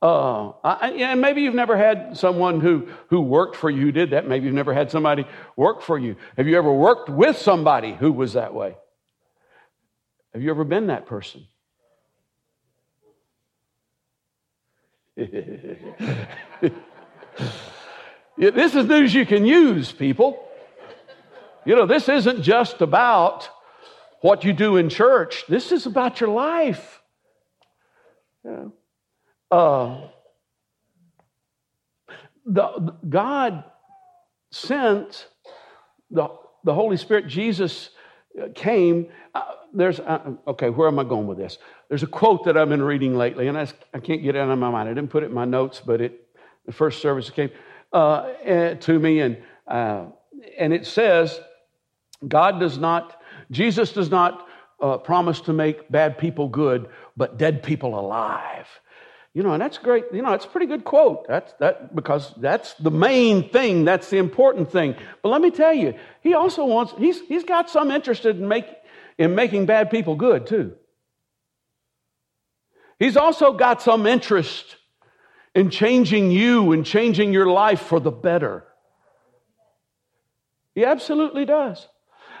Uh, 0.00 0.50
I, 0.64 0.90
and 0.90 1.20
maybe 1.20 1.42
you've 1.42 1.54
never 1.54 1.76
had 1.76 2.16
someone 2.16 2.60
who, 2.60 2.88
who 3.06 3.20
worked 3.20 3.54
for 3.54 3.70
you 3.70 3.82
who 3.82 3.92
did 3.92 4.10
that. 4.10 4.26
Maybe 4.26 4.46
you've 4.46 4.54
never 4.54 4.74
had 4.74 4.90
somebody 4.90 5.24
work 5.54 5.80
for 5.80 5.96
you. 5.96 6.16
Have 6.36 6.48
you 6.48 6.58
ever 6.58 6.72
worked 6.72 7.08
with 7.08 7.38
somebody 7.38 7.92
who 7.94 8.10
was 8.10 8.32
that 8.32 8.52
way? 8.52 8.76
Have 10.32 10.42
you 10.42 10.50
ever 10.50 10.64
been 10.64 10.88
that 10.88 11.06
person? 11.06 11.46
This 18.36 18.74
is 18.74 18.86
news 18.86 19.14
you 19.14 19.26
can 19.26 19.44
use, 19.44 19.92
people. 19.92 20.42
You 21.64 21.76
know, 21.76 21.86
this 21.86 22.08
isn't 22.08 22.42
just 22.42 22.80
about 22.80 23.48
what 24.20 24.42
you 24.42 24.52
do 24.52 24.76
in 24.76 24.88
church, 24.88 25.44
this 25.48 25.70
is 25.70 25.86
about 25.86 26.20
your 26.20 26.30
life. 26.30 27.00
Uh, 29.50 30.00
the, 32.46 32.94
God 33.08 33.64
sent 34.50 35.28
the, 36.10 36.28
the 36.64 36.74
Holy 36.74 36.96
Spirit, 36.96 37.26
Jesus 37.28 37.90
came. 38.54 39.08
Uh, 39.34 39.42
there's, 39.72 40.00
uh, 40.00 40.32
okay, 40.46 40.70
where 40.70 40.88
am 40.88 40.98
I 40.98 41.04
going 41.04 41.26
with 41.26 41.38
this? 41.38 41.58
There's 41.88 42.02
a 42.02 42.08
quote 42.08 42.44
that 42.44 42.56
I've 42.56 42.68
been 42.68 42.82
reading 42.82 43.16
lately, 43.16 43.48
and 43.48 43.56
I, 43.56 43.66
I 43.94 44.00
can't 44.00 44.22
get 44.22 44.36
it 44.36 44.38
out 44.38 44.50
of 44.50 44.58
my 44.58 44.70
mind. 44.70 44.88
I 44.88 44.94
didn't 44.94 45.10
put 45.10 45.22
it 45.22 45.26
in 45.26 45.34
my 45.34 45.44
notes, 45.44 45.80
but 45.84 46.00
it, 46.00 46.28
the 46.66 46.72
first 46.72 47.00
service 47.00 47.30
came 47.30 47.50
uh, 47.92 48.32
eh, 48.42 48.74
to 48.74 48.98
me, 48.98 49.20
and 49.20 49.38
uh, 49.66 50.06
and 50.58 50.72
it 50.72 50.86
says, 50.86 51.38
God 52.26 52.60
does 52.60 52.78
not, 52.78 53.20
Jesus 53.50 53.92
does 53.92 54.10
not 54.10 54.46
uh, 54.80 54.98
promise 54.98 55.40
to 55.42 55.52
make 55.52 55.90
bad 55.90 56.18
people 56.18 56.48
good, 56.48 56.88
but 57.16 57.38
dead 57.38 57.62
people 57.62 57.98
alive. 57.98 58.66
You 59.34 59.42
know, 59.42 59.52
and 59.52 59.62
that's 59.62 59.78
great. 59.78 60.04
You 60.12 60.20
know, 60.20 60.32
it's 60.34 60.44
a 60.44 60.48
pretty 60.48 60.66
good 60.66 60.84
quote. 60.84 61.26
That's 61.26 61.54
that 61.54 61.96
because 61.96 62.34
that's 62.36 62.74
the 62.74 62.90
main 62.90 63.48
thing. 63.48 63.86
That's 63.86 64.10
the 64.10 64.18
important 64.18 64.70
thing. 64.70 64.94
But 65.22 65.30
let 65.30 65.40
me 65.40 65.50
tell 65.50 65.72
you, 65.72 65.94
he 66.20 66.34
also 66.34 66.66
wants. 66.66 66.92
He's 66.98 67.18
he's 67.22 67.44
got 67.44 67.70
some 67.70 67.90
interested 67.90 68.38
in 68.38 68.46
make 68.46 68.66
in 69.18 69.34
making 69.34 69.66
bad 69.66 69.90
people 69.90 70.16
good 70.16 70.46
too. 70.46 70.74
He's 72.98 73.16
also 73.16 73.52
got 73.52 73.82
some 73.82 74.06
interest 74.06 74.76
in 75.54 75.70
changing 75.70 76.30
you 76.30 76.72
and 76.72 76.86
changing 76.86 77.32
your 77.32 77.46
life 77.46 77.80
for 77.82 78.00
the 78.00 78.10
better. 78.10 78.64
He 80.74 80.84
absolutely 80.84 81.44
does. 81.44 81.86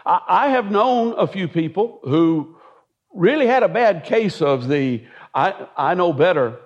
I, 0.04 0.48
have 0.50 0.70
known 0.70 1.14
a 1.16 1.26
few 1.26 1.46
people 1.46 2.00
who 2.02 2.56
really 3.14 3.46
had 3.46 3.62
a 3.62 3.68
bad 3.68 4.04
case 4.04 4.42
of 4.42 4.68
the 4.68 5.04
I, 5.34 5.66
I 5.76 5.94
know 5.94 6.12
better 6.12 6.58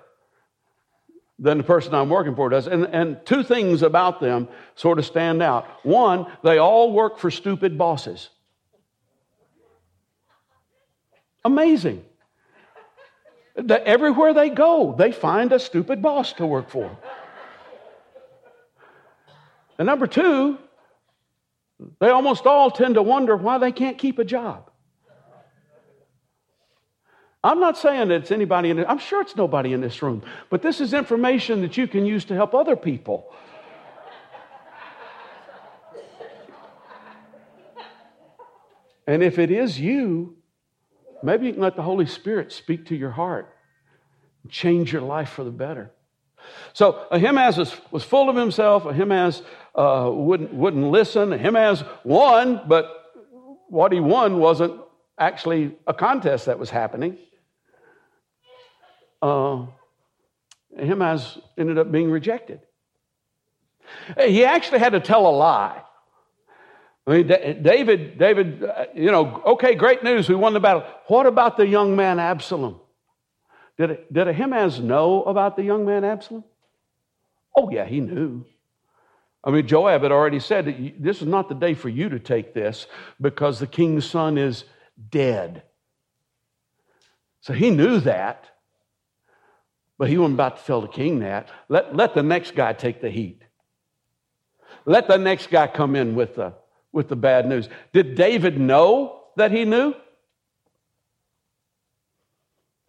than 1.39 1.59
the 1.59 1.63
person 1.63 1.93
I'm 1.93 2.09
working 2.09 2.35
for 2.35 2.49
does. 2.49 2.67
And, 2.67 2.85
and 2.85 3.25
two 3.25 3.43
things 3.43 3.83
about 3.83 4.19
them 4.19 4.47
sort 4.75 4.97
of 4.99 5.05
stand 5.05 5.43
out. 5.43 5.67
One, 5.85 6.25
they 6.43 6.57
all 6.57 6.91
work 6.91 7.19
for 7.19 7.29
stupid 7.29 7.77
bosses. 7.77 8.29
Amazing 11.47 12.03
that 13.55 13.83
everywhere 13.83 14.33
they 14.33 14.49
go, 14.49 14.93
they 14.97 15.13
find 15.13 15.53
a 15.53 15.59
stupid 15.59 16.01
boss 16.01 16.33
to 16.33 16.45
work 16.45 16.69
for. 16.69 16.97
And 19.79 19.85
number 19.85 20.07
two, 20.07 20.57
they 21.99 22.09
almost 22.09 22.45
all 22.45 22.69
tend 22.69 22.95
to 22.95 23.01
wonder 23.01 23.37
why 23.37 23.59
they 23.59 23.71
can't 23.71 23.97
keep 23.97 24.19
a 24.19 24.25
job. 24.25 24.69
I'm 27.41 27.61
not 27.61 27.77
saying 27.77 28.09
that 28.09 28.15
it's 28.15 28.31
anybody 28.31 28.69
in 28.69 28.79
it, 28.79 28.85
I'm 28.89 28.99
sure 28.99 29.21
it's 29.21 29.37
nobody 29.37 29.71
in 29.71 29.79
this 29.79 30.01
room, 30.01 30.23
but 30.49 30.61
this 30.61 30.81
is 30.81 30.93
information 30.93 31.61
that 31.61 31.77
you 31.77 31.87
can 31.87 32.05
use 32.05 32.25
to 32.25 32.35
help 32.35 32.53
other 32.53 32.75
people. 32.75 33.33
And 39.07 39.23
if 39.23 39.39
it 39.39 39.49
is 39.49 39.79
you, 39.79 40.35
Maybe 41.23 41.47
you 41.47 41.53
can 41.53 41.61
let 41.61 41.75
the 41.75 41.81
Holy 41.81 42.05
Spirit 42.05 42.51
speak 42.51 42.87
to 42.87 42.95
your 42.95 43.11
heart, 43.11 43.53
change 44.49 44.93
your 44.93 45.01
life 45.01 45.29
for 45.29 45.43
the 45.43 45.51
better. 45.51 45.91
So 46.73 47.07
Ahimaaz 47.11 47.57
was, 47.57 47.75
was 47.91 48.03
full 48.03 48.29
of 48.29 48.35
himself. 48.35 48.85
Ahimaaz 48.85 49.41
uh, 49.75 50.09
wouldn't, 50.13 50.53
wouldn't 50.53 50.91
listen. 50.91 51.33
Ahimaaz 51.33 51.83
won, 52.03 52.61
but 52.67 52.85
what 53.69 53.91
he 53.91 53.99
won 53.99 54.39
wasn't 54.39 54.79
actually 55.19 55.75
a 55.85 55.93
contest 55.93 56.45
that 56.45 56.59
was 56.59 56.69
happening. 56.69 57.17
Uh, 59.21 59.65
Ahimaaz 60.79 61.39
ended 61.57 61.77
up 61.77 61.91
being 61.91 62.11
rejected. 62.11 62.61
He 64.19 64.45
actually 64.45 64.79
had 64.79 64.91
to 64.91 64.99
tell 64.99 65.27
a 65.27 65.31
lie. 65.31 65.81
I 67.07 67.11
mean, 67.11 67.27
David, 67.27 68.17
David, 68.17 68.63
uh, 68.63 68.85
you 68.93 69.11
know, 69.11 69.41
okay, 69.45 69.75
great 69.75 70.03
news, 70.03 70.27
we 70.27 70.35
won 70.35 70.53
the 70.53 70.59
battle. 70.59 70.83
What 71.07 71.25
about 71.25 71.55
the 71.55 71.65
young 71.65 71.95
man 71.95 72.19
Absalom? 72.19 72.81
Did, 73.77 73.99
did 74.11 74.27
Ahimaaz 74.27 74.81
know 74.81 75.23
about 75.23 75.55
the 75.55 75.63
young 75.63 75.85
man 75.85 76.03
Absalom? 76.03 76.43
Oh, 77.55 77.69
yeah, 77.71 77.85
he 77.85 78.01
knew. 78.01 78.45
I 79.41 79.51
mean, 79.51 79.65
Joab 79.65 80.03
had 80.03 80.11
already 80.11 80.41
said 80.41 80.65
that 80.65 81.01
this 81.01 81.21
is 81.21 81.27
not 81.27 81.47
the 81.47 81.55
day 81.55 81.73
for 81.75 81.87
you 81.87 82.09
to 82.09 82.19
take 82.19 82.53
this 82.53 82.87
because 83.21 83.59
the 83.59 83.67
king's 83.67 84.05
son 84.05 84.37
is 84.37 84.65
dead. 85.09 85.63
So 87.39 87.53
he 87.53 87.71
knew 87.71 88.01
that, 88.01 88.47
but 89.97 90.09
he 90.09 90.17
wasn't 90.17 90.35
about 90.35 90.57
to 90.57 90.63
tell 90.65 90.81
the 90.81 90.89
king 90.89 91.19
that. 91.19 91.47
Let, 91.69 91.95
let 91.95 92.13
the 92.13 92.23
next 92.23 92.53
guy 92.53 92.73
take 92.73 92.99
the 92.99 93.09
heat. 93.09 93.43
Let 94.85 95.07
the 95.07 95.17
next 95.17 95.49
guy 95.49 95.67
come 95.67 95.95
in 95.95 96.13
with 96.13 96.35
the 96.35 96.53
with 96.91 97.09
the 97.09 97.15
bad 97.15 97.47
news. 97.47 97.69
Did 97.93 98.15
David 98.15 98.59
know 98.59 99.21
that 99.35 99.51
he 99.51 99.65
knew? 99.65 99.93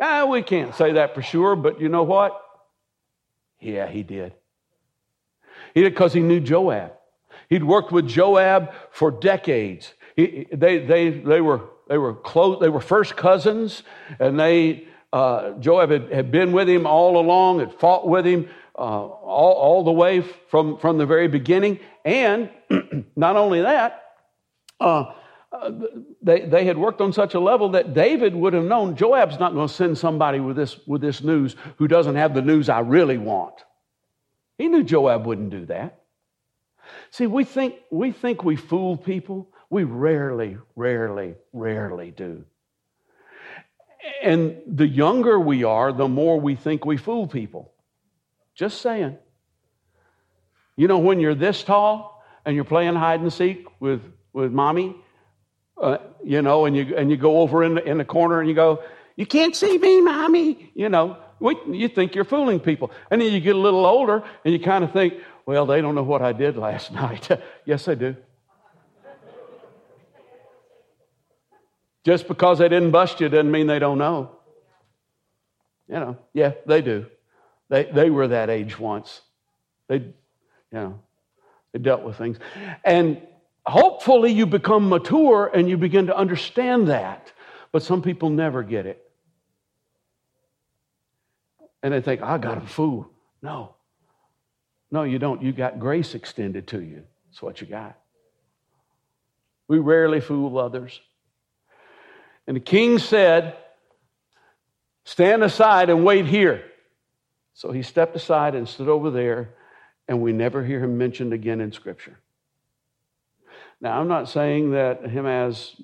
Ah, 0.01 0.27
we 0.27 0.43
can't 0.43 0.75
say 0.75 0.93
that 0.93 1.15
for 1.15 1.23
sure, 1.23 1.57
but 1.57 1.81
you 1.81 1.89
know 1.89 2.05
what? 2.05 2.41
Yeah, 3.61 3.89
he 3.89 4.03
did. 4.03 4.33
He 5.75 5.83
did 5.83 5.91
because 5.91 6.13
he 6.13 6.21
knew 6.21 6.41
Joab. 6.41 6.93
He'd 7.49 7.65
worked 7.65 7.93
with 7.93 8.07
Joab 8.07 8.73
for 8.91 9.11
decades. 9.11 9.93
He, 10.17 10.47
they, 10.53 10.79
they, 10.79 11.11
they, 11.11 11.41
were, 11.41 11.63
they, 11.89 11.99
were 11.99 12.15
close, 12.15 12.61
they 12.61 12.69
were 12.69 12.81
first 12.81 13.17
cousins, 13.17 13.83
and 14.19 14.39
they, 14.39 14.87
uh, 15.13 15.53
Joab 15.53 15.91
had, 15.91 16.13
had 16.13 16.31
been 16.31 16.53
with 16.53 16.69
him 16.69 16.87
all 16.87 17.19
along, 17.19 17.61
had 17.61 17.73
fought 17.75 18.07
with 18.07 18.27
him 18.27 18.49
uh, 18.77 18.81
all, 18.81 19.53
all 19.55 19.85
the 19.85 19.93
way 19.93 20.21
from, 20.21 20.79
from 20.79 20.99
the 20.99 21.07
very 21.07 21.29
beginning. 21.29 21.81
And 22.05 22.51
not 23.17 23.37
only 23.37 23.63
that, 23.63 24.05
uh, 24.81 25.13
uh, 25.51 25.71
they, 26.21 26.43
they 26.43 26.65
had 26.65 26.77
worked 26.77 27.01
on 27.01 27.13
such 27.13 27.35
a 27.35 27.41
level 27.41 27.71
that 27.71 27.95
David 27.95 28.35
would 28.35 28.53
have 28.53 28.65
known 28.65 28.97
Joab's 28.97 29.39
not 29.39 29.55
going 29.55 29.67
to 29.67 29.73
send 29.73 29.97
somebody 29.97 30.41
with 30.41 30.57
this, 30.57 30.79
with 30.87 31.01
this 31.01 31.23
news 31.23 31.57
who 31.77 31.89
doesn't 31.89 32.17
have 32.17 32.35
the 32.35 32.43
news 32.43 32.69
I 32.69 32.81
really 32.81 33.17
want. 33.17 33.65
He 34.59 34.69
knew 34.69 34.83
Joab 34.83 35.25
wouldn't 35.25 35.51
do 35.51 35.67
that. 35.67 36.03
See, 37.11 37.27
we 37.27 37.45
think, 37.45 37.77
we 37.91 38.13
think 38.13 38.45
we 38.45 38.57
fool 38.57 38.97
people. 38.97 39.49
We 39.71 39.85
rarely, 39.85 40.59
rarely, 40.77 41.35
rarely 41.53 42.11
do. 42.11 42.45
And 44.23 44.61
the 44.67 44.87
younger 44.87 45.39
we 45.41 45.65
are, 45.65 45.93
the 45.93 46.09
more 46.09 46.39
we 46.39 46.57
think 46.57 46.85
we 46.85 46.97
fool 46.97 47.27
people. 47.27 47.73
Just 48.55 48.81
saying. 48.81 49.17
You 50.77 50.89
know, 50.89 50.99
when 50.99 51.21
you're 51.21 51.35
this 51.35 51.63
tall 51.63 52.18
and 52.49 52.55
you're 52.55 52.65
playing 52.65 52.95
hide 52.95 53.21
and 53.21 53.31
seek 53.31 53.67
with, 53.79 54.01
with 54.33 54.51
mommy, 54.51 54.97
uh, 55.77 55.99
you 56.25 56.41
know, 56.41 56.65
and 56.65 56.75
you, 56.75 56.97
and 56.97 57.11
you 57.11 57.19
go 57.19 57.41
over 57.41 57.63
in 57.63 57.75
the, 57.75 57.85
in 57.85 57.99
the 57.99 58.07
corner 58.07 58.41
and 58.41 58.49
you 58.49 58.55
go, 58.55 58.83
You 59.17 59.27
can't 59.27 59.55
see 59.55 59.77
me, 59.77 60.01
mommy. 60.01 60.71
You 60.75 60.89
know, 60.89 61.19
we, 61.41 61.59
you 61.71 61.89
think 61.89 62.15
you're 62.15 62.25
fooling 62.25 62.59
people. 62.59 62.91
And 63.11 63.21
then 63.21 63.35
you 63.35 63.41
get 63.41 63.55
a 63.55 63.59
little 63.59 63.85
older 63.85 64.25
and 64.47 64.55
you 64.55 64.61
kind 64.61 64.83
of 64.83 64.95
think, 64.95 65.13
Well, 65.45 65.67
they 65.67 65.83
don't 65.83 65.95
know 65.95 66.03
what 66.03 66.23
I 66.23 66.33
did 66.33 66.57
last 66.57 66.91
night. 67.03 67.29
yes, 67.67 67.85
they 67.85 67.95
do. 67.97 68.17
Just 72.03 72.29
because 72.29 72.61
they 72.61 72.71
didn't 72.71 72.93
bust 72.93 73.21
you 73.21 73.29
doesn't 73.29 73.51
mean 73.51 73.67
they 73.67 73.79
don't 73.79 73.99
know. 73.99 74.39
You 75.87 75.97
know, 75.97 76.17
yeah, 76.33 76.53
they 76.65 76.81
do. 76.81 77.05
They, 77.69 77.85
they 77.85 78.09
were 78.09 78.29
that 78.29 78.49
age 78.49 78.79
once. 78.79 79.21
They, 79.89 79.97
you 79.97 80.15
know, 80.73 81.01
they 81.79 81.83
dealt 81.83 82.03
with 82.03 82.17
things. 82.17 82.39
And 82.85 83.21
hopefully 83.67 84.33
you 84.33 84.47
become 84.47 84.89
mature 84.89 85.51
and 85.53 85.69
you 85.69 85.77
begin 85.77 86.07
to 86.07 86.17
understand 86.17 86.89
that. 86.89 87.33
But 87.73 87.83
some 87.83 88.03
people 88.03 88.31
never 88.31 88.63
get 88.63 88.87
it. 88.87 89.05
And 91.83 91.95
they 91.95 92.01
think, 92.01 92.23
I 92.23 92.39
got 92.39 92.59
a 92.59 92.67
fool. 92.67 93.09
No. 93.43 93.75
No, 94.91 95.05
you 95.05 95.19
don't. 95.19 95.43
You 95.43 95.53
got 95.53 95.79
grace 95.79 96.15
extended 96.15 96.67
to 96.69 96.81
you. 96.83 97.05
That's 97.29 97.43
what 97.43 97.61
you 97.61 97.67
got. 97.67 97.97
We 99.69 99.79
rarely 99.79 100.21
fool 100.21 100.59
others. 100.59 101.01
And 102.47 102.57
the 102.57 102.61
king 102.61 102.99
said, 102.99 103.57
Stand 105.05 105.43
aside 105.43 105.89
and 105.89 106.05
wait 106.05 106.27
here. 106.27 106.65
So 107.55 107.71
he 107.73 107.83
stepped 107.83 108.15
aside 108.15 108.55
and 108.55 108.69
stood 108.69 108.89
over 108.89 109.11
there, 109.11 109.55
and 110.09 110.21
we 110.21 110.33
never 110.33 110.65
hear 110.65 110.83
him 110.83 110.97
mentioned 110.99 111.33
again 111.33 111.61
in 111.61 111.71
Scripture. 111.73 112.19
Now, 113.81 114.01
I'm 114.01 114.09
not 114.09 114.29
saying 114.29 114.73
that 114.73 115.05
Ahimaaz 115.05 115.77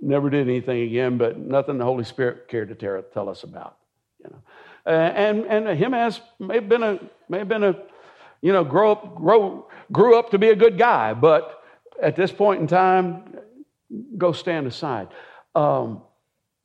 never 0.00 0.30
did 0.30 0.48
anything 0.48 0.82
again, 0.82 1.18
but 1.18 1.38
nothing 1.38 1.78
the 1.78 1.84
Holy 1.84 2.04
Spirit 2.04 2.48
cared 2.48 2.68
to 2.78 3.02
tell 3.12 3.28
us 3.28 3.42
about. 3.42 3.76
You 4.22 4.30
know, 4.30 4.42
uh, 4.86 4.90
and 4.90 5.44
and 5.46 5.68
Ahimaaz 5.68 6.20
may 6.38 6.54
have 6.54 6.68
been 6.68 6.82
a 6.82 6.98
may 7.28 7.38
have 7.38 7.48
been 7.48 7.64
a 7.64 7.76
you 8.40 8.52
know 8.52 8.64
grow 8.64 8.92
up 8.92 9.14
grow 9.16 9.68
grew 9.92 10.18
up 10.18 10.30
to 10.30 10.38
be 10.38 10.48
a 10.48 10.56
good 10.56 10.78
guy, 10.78 11.12
but 11.12 11.62
at 12.02 12.16
this 12.16 12.32
point 12.32 12.60
in 12.60 12.66
time, 12.66 13.38
go 14.16 14.32
stand 14.32 14.66
aside. 14.66 15.08
Um, 15.54 16.02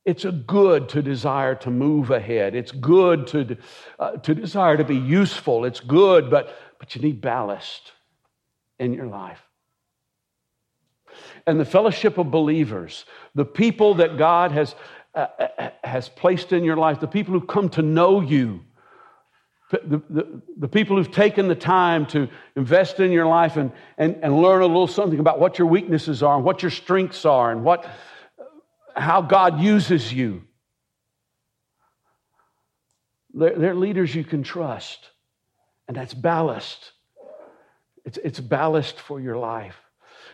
it's 0.04 0.24
a 0.24 0.32
good 0.32 0.88
to 0.90 1.02
desire 1.02 1.54
to 1.56 1.70
move 1.70 2.10
ahead. 2.10 2.54
It's 2.54 2.72
good 2.72 3.26
to, 3.28 3.56
uh, 3.98 4.12
to 4.12 4.34
desire 4.34 4.76
to 4.76 4.84
be 4.84 4.96
useful. 4.96 5.64
It's 5.64 5.80
good, 5.80 6.30
but, 6.30 6.56
but 6.80 6.96
you 6.96 7.02
need 7.02 7.20
ballast 7.20 7.92
in 8.80 8.92
your 8.92 9.06
life 9.06 9.40
and 11.46 11.58
the 11.58 11.64
fellowship 11.64 12.18
of 12.18 12.30
believers, 12.30 13.04
the 13.34 13.44
people 13.44 13.94
that 13.94 14.18
God 14.18 14.52
has, 14.52 14.74
uh, 15.14 15.26
uh, 15.38 15.70
has 15.84 16.08
placed 16.08 16.52
in 16.52 16.64
your 16.64 16.76
life, 16.76 17.00
the 17.00 17.06
people 17.06 17.34
who 17.34 17.44
come 17.44 17.68
to 17.70 17.82
know 17.82 18.20
you, 18.20 18.60
the, 19.70 20.02
the, 20.10 20.42
the, 20.58 20.68
people 20.68 20.96
who've 20.96 21.12
taken 21.12 21.46
the 21.46 21.54
time 21.54 22.04
to 22.06 22.28
invest 22.56 22.98
in 22.98 23.12
your 23.12 23.26
life 23.26 23.56
and, 23.56 23.70
and, 23.98 24.16
and 24.20 24.42
learn 24.42 24.62
a 24.62 24.66
little 24.66 24.88
something 24.88 25.20
about 25.20 25.38
what 25.38 25.60
your 25.60 25.68
weaknesses 25.68 26.24
are 26.24 26.34
and 26.34 26.44
what 26.44 26.60
your 26.60 26.72
strengths 26.72 27.24
are 27.24 27.52
and 27.52 27.62
what, 27.62 27.88
how 28.96 29.22
God 29.22 29.60
uses 29.60 30.12
you. 30.12 30.42
They're, 33.32 33.56
they're 33.56 33.74
leaders 33.76 34.12
you 34.12 34.24
can 34.24 34.42
trust, 34.42 35.08
and 35.90 35.96
that's 35.96 36.14
ballast. 36.14 36.92
It's, 38.04 38.16
it's 38.18 38.38
ballast 38.38 39.00
for 39.00 39.20
your 39.20 39.36
life. 39.36 39.74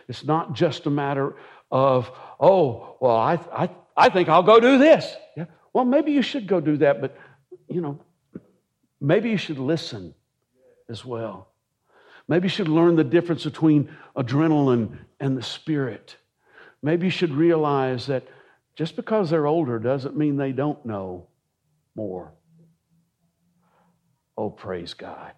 It's 0.07 0.23
not 0.23 0.53
just 0.53 0.85
a 0.85 0.91
matter 0.91 1.35
of, 1.71 2.11
oh, 2.39 2.95
well, 2.99 3.15
I, 3.15 3.39
I, 3.51 3.69
I 3.97 4.09
think 4.09 4.29
I'll 4.29 4.43
go 4.43 4.59
do 4.59 4.77
this. 4.77 5.11
Yeah. 5.35 5.45
Well, 5.73 5.83
maybe 5.83 6.11
you 6.11 6.21
should 6.21 6.45
go 6.45 6.59
do 6.59 6.77
that, 6.77 7.01
but, 7.01 7.17
you 7.67 7.81
know, 7.81 7.99
maybe 9.01 9.31
you 9.31 9.37
should 9.37 9.57
listen 9.57 10.13
as 10.89 11.03
well. 11.03 11.47
Maybe 12.27 12.45
you 12.45 12.49
should 12.49 12.67
learn 12.67 12.95
the 12.95 13.03
difference 13.03 13.43
between 13.43 13.89
adrenaline 14.15 14.99
and 15.19 15.35
the 15.35 15.41
spirit. 15.41 16.17
Maybe 16.83 17.07
you 17.07 17.11
should 17.11 17.33
realize 17.33 18.05
that 18.05 18.27
just 18.75 18.95
because 18.95 19.31
they're 19.31 19.47
older 19.47 19.79
doesn't 19.79 20.15
mean 20.15 20.37
they 20.37 20.51
don't 20.51 20.85
know 20.85 21.25
more. 21.95 22.31
Oh, 24.37 24.51
praise 24.51 24.93
God. 24.93 25.31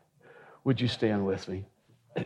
Would 0.69 0.79
you 0.79 0.87
stand 0.87 1.25
with 1.25 1.47
me? 1.47 1.65
For 2.15 2.21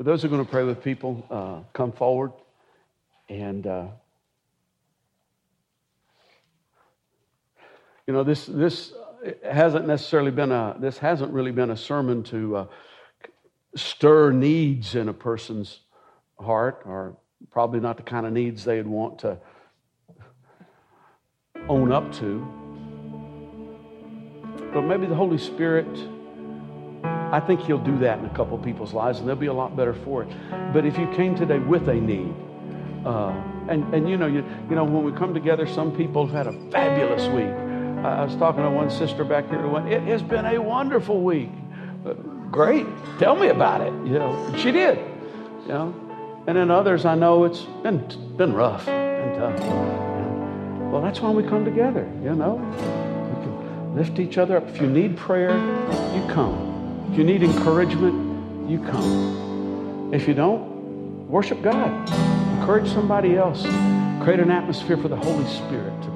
those 0.00 0.20
who 0.20 0.28
are 0.28 0.30
going 0.30 0.44
to 0.44 0.50
pray 0.50 0.62
with 0.62 0.84
people, 0.84 1.26
uh, 1.30 1.60
come 1.72 1.92
forward. 1.92 2.32
And, 3.30 3.66
uh, 3.66 3.86
you 8.06 8.12
know, 8.12 8.22
this, 8.22 8.44
this 8.44 8.92
hasn't 9.42 9.86
necessarily 9.86 10.30
been 10.30 10.52
a, 10.52 10.76
this 10.78 10.98
hasn't 10.98 11.32
really 11.32 11.52
been 11.52 11.70
a 11.70 11.76
sermon 11.78 12.22
to 12.24 12.56
uh, 12.56 12.66
stir 13.76 14.30
needs 14.30 14.94
in 14.94 15.08
a 15.08 15.14
person's 15.14 15.80
heart, 16.38 16.82
or 16.84 17.16
probably 17.50 17.80
not 17.80 17.96
the 17.96 18.02
kind 18.02 18.26
of 18.26 18.34
needs 18.34 18.62
they'd 18.62 18.86
want 18.86 19.20
to 19.20 19.38
own 21.68 21.92
up 21.92 22.12
to. 22.14 22.46
But 24.72 24.82
maybe 24.82 25.06
the 25.06 25.14
Holy 25.14 25.38
Spirit 25.38 25.86
I 27.32 27.40
think 27.40 27.60
He'll 27.62 27.78
do 27.78 27.98
that 28.00 28.18
in 28.18 28.26
a 28.26 28.34
couple 28.34 28.58
people's 28.58 28.92
lives, 28.92 29.18
and 29.18 29.26
they'll 29.26 29.34
be 29.34 29.46
a 29.46 29.52
lot 29.54 29.74
better 29.74 29.94
for 29.94 30.22
it. 30.22 30.28
But 30.74 30.84
if 30.84 30.98
you 30.98 31.10
came 31.14 31.34
today 31.34 31.58
with 31.58 31.88
a 31.88 31.94
need, 31.94 32.32
uh, 33.06 33.30
and, 33.68 33.92
and 33.94 34.08
you 34.08 34.18
know, 34.18 34.26
you, 34.26 34.44
you 34.68 34.76
know, 34.76 34.84
when 34.84 35.02
we 35.02 35.12
come 35.12 35.32
together, 35.32 35.66
some 35.66 35.96
people 35.96 36.26
have 36.26 36.46
had 36.46 36.54
a 36.54 36.70
fabulous 36.70 37.26
week. 37.28 37.48
I, 38.04 38.20
I 38.20 38.24
was 38.24 38.36
talking 38.36 38.62
to 38.62 38.70
one 38.70 38.90
sister 38.90 39.24
back 39.24 39.48
here 39.48 39.60
who 39.60 39.70
went, 39.70 39.88
It 39.88 40.02
has 40.02 40.22
been 40.22 40.44
a 40.44 40.60
wonderful 40.60 41.22
week. 41.22 41.50
Uh, 42.04 42.12
great. 42.50 42.86
Tell 43.18 43.34
me 43.34 43.48
about 43.48 43.80
it. 43.80 43.94
You 44.06 44.18
know, 44.18 44.54
she 44.58 44.70
did. 44.70 44.98
You 45.62 45.68
know, 45.68 46.42
and 46.46 46.56
then 46.56 46.70
others 46.70 47.06
I 47.06 47.14
know 47.14 47.44
it's 47.44 47.62
been, 47.82 48.06
been 48.36 48.52
rough 48.52 48.86
and 48.88 49.34
tough. 49.36 50.11
Well, 50.92 51.00
that's 51.00 51.20
why 51.20 51.30
we 51.30 51.42
come 51.42 51.64
together, 51.64 52.06
you 52.22 52.34
know. 52.34 52.56
We 52.56 53.42
can 53.42 53.96
lift 53.96 54.18
each 54.18 54.36
other 54.36 54.58
up. 54.58 54.68
If 54.68 54.78
you 54.78 54.86
need 54.86 55.16
prayer, 55.16 55.56
you 56.14 56.22
come. 56.28 57.08
If 57.10 57.16
you 57.16 57.24
need 57.24 57.42
encouragement, 57.42 58.68
you 58.68 58.78
come. 58.78 60.10
If 60.12 60.28
you 60.28 60.34
don't, 60.34 61.30
worship 61.30 61.62
God. 61.62 62.10
Encourage 62.58 62.92
somebody 62.92 63.38
else. 63.38 63.62
Create 64.22 64.40
an 64.40 64.50
atmosphere 64.50 64.98
for 64.98 65.08
the 65.08 65.16
Holy 65.16 65.46
Spirit 65.46 65.98
to. 66.02 66.11